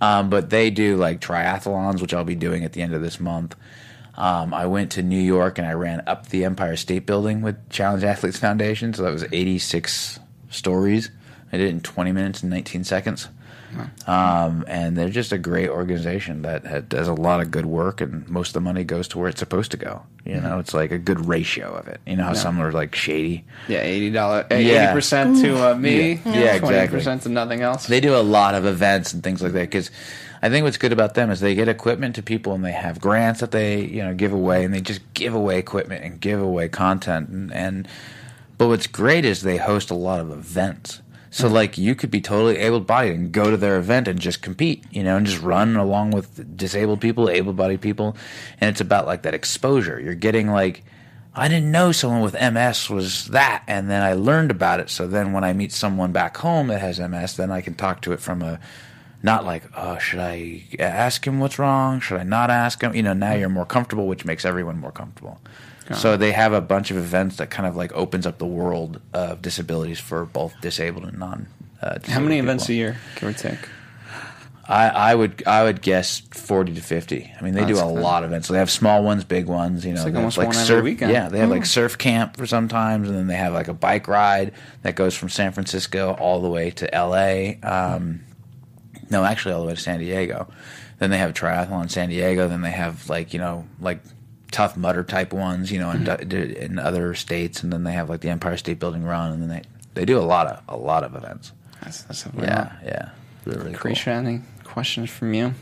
[0.00, 3.20] Um, but they do like triathlons, which I'll be doing at the end of this
[3.20, 3.54] month.
[4.14, 7.68] Um, I went to New York and I ran up the Empire State Building with
[7.68, 8.94] Challenge Athletes Foundation.
[8.94, 10.18] So that was 86
[10.50, 11.10] stories.
[11.52, 13.28] I did it in 20 minutes and 19 seconds.
[14.06, 18.28] Um, and they're just a great organization that does a lot of good work, and
[18.28, 20.02] most of the money goes to where it's supposed to go.
[20.24, 22.00] You know, it's like a good ratio of it.
[22.06, 23.44] You know how some are like shady.
[23.68, 24.92] Yeah, eighty dollars, eighty Yeah.
[24.92, 26.18] percent to uh, me, Yeah.
[26.24, 26.98] Yeah, twenty exactly.
[26.98, 27.86] percent to nothing else.
[27.86, 29.90] They do a lot of events and things like that because
[30.42, 33.00] I think what's good about them is they get equipment to people and they have
[33.00, 36.40] grants that they you know give away and they just give away equipment and give
[36.42, 37.88] away content and, and
[38.58, 41.02] but what's great is they host a lot of events.
[41.36, 41.54] So mm-hmm.
[41.54, 44.84] like you could be totally able bodied and go to their event and just compete,
[44.90, 48.16] you know, and just run along with disabled people, able bodied people,
[48.58, 50.00] and it's about like that exposure.
[50.00, 50.82] You're getting like
[51.34, 54.88] I didn't know someone with MS was that, and then I learned about it.
[54.88, 58.00] So then when I meet someone back home that has MS, then I can talk
[58.02, 58.58] to it from a
[59.22, 62.00] not like, oh, should I ask him what's wrong?
[62.00, 62.94] Should I not ask him?
[62.94, 63.40] You know, now mm-hmm.
[63.40, 65.38] you're more comfortable, which makes everyone more comfortable.
[65.94, 69.00] So they have a bunch of events that kind of like opens up the world
[69.12, 71.46] of disabilities for both disabled and non.
[71.80, 73.58] Uh, How many disabled events a year, give or take?
[74.68, 77.32] I, I would I would guess forty to fifty.
[77.38, 78.00] I mean, they do a good.
[78.00, 78.48] lot of events.
[78.48, 79.86] So They have small ones, big ones.
[79.86, 81.12] You know, like almost one every surf, weekend.
[81.12, 84.08] Yeah, they have like surf camp for sometimes, and then they have like a bike
[84.08, 87.60] ride that goes from San Francisco all the way to L.A.
[87.62, 88.24] Um,
[89.08, 90.48] no, actually, all the way to San Diego.
[90.98, 92.48] Then they have triathlon in San Diego.
[92.48, 94.00] Then they have like you know like
[94.50, 97.62] Tough Mudder type ones, you know, in, in other states.
[97.62, 99.62] And then they have like the Empire State Building run, and then they
[99.94, 101.52] they do a lot of a lot of events.
[101.82, 103.08] That's, that's a Yeah, yeah,
[103.44, 103.92] really, really cool.
[103.92, 105.54] Krisha, any questions from you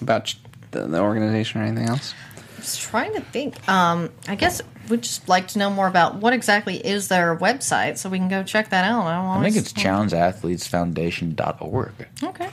[0.00, 0.34] about
[0.70, 2.14] the, the organization or anything else?
[2.36, 3.68] I was trying to think.
[3.68, 7.98] Um, I guess we'd just like to know more about what exactly is their website,
[7.98, 9.04] so we can go check that out.
[9.04, 11.92] I, I think it's challengeathletesfoundation.org.
[12.22, 12.48] Okay,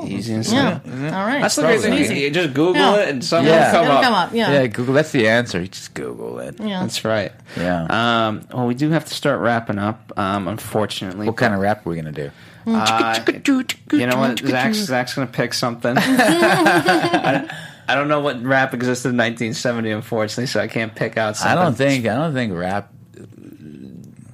[0.00, 0.08] cool.
[0.08, 0.80] Easy and Yeah.
[0.80, 1.04] simple.
[1.14, 1.42] All right.
[1.42, 1.94] That's the great thing.
[1.94, 2.20] Easy.
[2.20, 2.96] You just Google Yeah.
[2.96, 3.66] it and something Yeah.
[3.66, 4.02] will come It'll up.
[4.04, 4.30] come up.
[4.32, 4.52] Yeah.
[4.52, 4.94] Yeah, Google.
[4.94, 5.60] That's the answer.
[5.60, 6.56] You just Google it.
[6.60, 6.80] Yeah.
[6.80, 7.32] That's right.
[7.56, 7.86] Yeah.
[8.28, 11.26] Um, well, we do have to start wrapping up, um, unfortunately.
[11.26, 12.30] what kind of rap are we gonna do?
[12.66, 13.20] Uh,
[13.92, 14.38] you know what?
[14.38, 15.96] Zach's, Zach's going to pick something.
[15.98, 17.46] I,
[17.86, 21.58] I don't know what rap existed in 1970, unfortunately, so I can't pick out Something.
[21.58, 22.06] I don't think.
[22.06, 22.90] I don't think rap.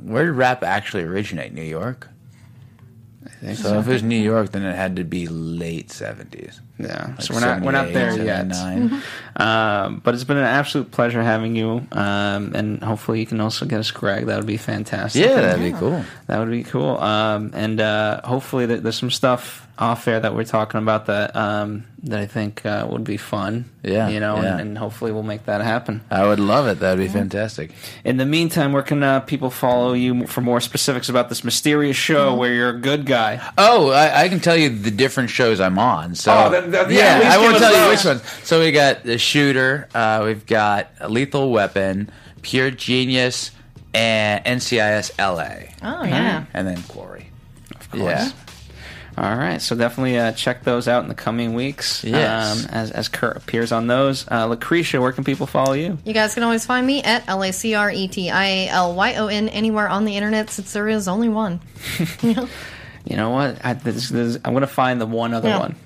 [0.01, 1.53] Where did rap actually originate?
[1.53, 2.09] New York.
[3.55, 6.61] So if it was New York, then it had to be late seventies.
[6.83, 8.47] Yeah, so we're not we're not there yet.
[8.49, 9.03] yet.
[9.37, 13.65] Um, but it's been an absolute pleasure having you, um, and hopefully you can also
[13.67, 14.27] get us Greg.
[14.27, 15.25] That would be fantastic.
[15.25, 16.05] Yeah, that'd be cool.
[16.27, 16.99] That would be cool.
[16.99, 21.35] Um, and uh, hopefully th- there's some stuff off air that we're talking about that
[21.35, 23.65] um, that I think uh, would be fun.
[23.83, 24.53] Yeah, you know, yeah.
[24.53, 26.03] And, and hopefully we'll make that happen.
[26.11, 26.81] I would love it.
[26.81, 27.71] That'd be fantastic.
[28.05, 31.97] In the meantime, where can uh, people follow you for more specifics about this mysterious
[31.97, 33.41] show where you're a good guy?
[33.57, 36.15] Oh, I, I can tell you the different shows I'm on.
[36.15, 38.23] So Oh, then- then- yeah, I won't tell you which ones.
[38.45, 42.11] So we got the Shooter, uh, we've got Lethal Weapon,
[42.43, 43.51] Pure Genius,
[43.95, 46.45] and NCIS LA, Oh yeah.
[46.55, 47.31] and then Quarry.
[47.79, 48.03] Of course.
[48.03, 48.31] Yeah.
[49.19, 52.03] All right, so definitely uh, check those out in the coming weeks.
[52.05, 52.65] Yes.
[52.65, 54.25] um, as as Kurt appears on those.
[54.29, 55.99] Uh, Lacretia, where can people follow you?
[56.05, 58.69] You guys can always find me at L A C R E T I A
[58.69, 61.61] L Y O N anywhere on the internet since there is only one.
[63.07, 63.65] You know what?
[63.65, 65.59] I, this, this, I'm going to find the one other Yeah.
[65.59, 65.77] one.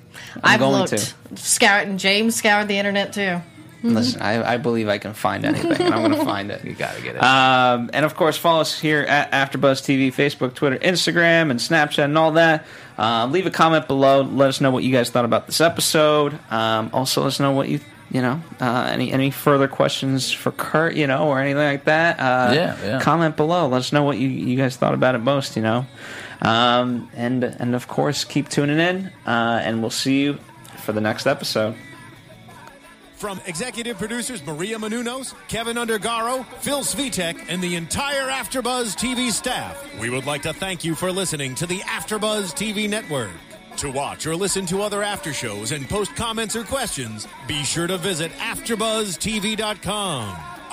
[0.43, 1.15] I'm have going looked.
[1.37, 3.41] Scoured and James scoured the internet too.
[3.83, 6.65] Listen, I, I believe I can find anything, and I'm going to find it.
[6.65, 7.23] You gotta get it.
[7.23, 12.05] Um, and of course, follow us here at AfterBuzz TV, Facebook, Twitter, Instagram, and Snapchat,
[12.05, 12.65] and all that.
[12.97, 14.23] Um, leave a comment below.
[14.23, 16.39] Let us know what you guys thought about this episode.
[16.51, 17.81] Um, also, let us know what you
[18.11, 22.19] you know uh, any any further questions for Kurt, you know, or anything like that.
[22.19, 23.01] Uh, Yeah, yeah.
[23.01, 23.69] Comment below.
[23.69, 25.57] Let us know what you you guys thought about it most.
[25.57, 25.87] You know,
[26.45, 30.39] um, and and of course, keep tuning in, uh, and we'll see you
[30.79, 31.75] for the next episode.
[33.17, 39.83] From executive producers Maria Menounos, Kevin Undergaro, Phil Svitek, and the entire AfterBuzz TV staff,
[39.99, 43.31] we would like to thank you for listening to the AfterBuzz TV network.
[43.79, 47.87] To watch or listen to other after shows and post comments or questions, be sure
[47.87, 50.54] to visit AfterBuzzTV.com.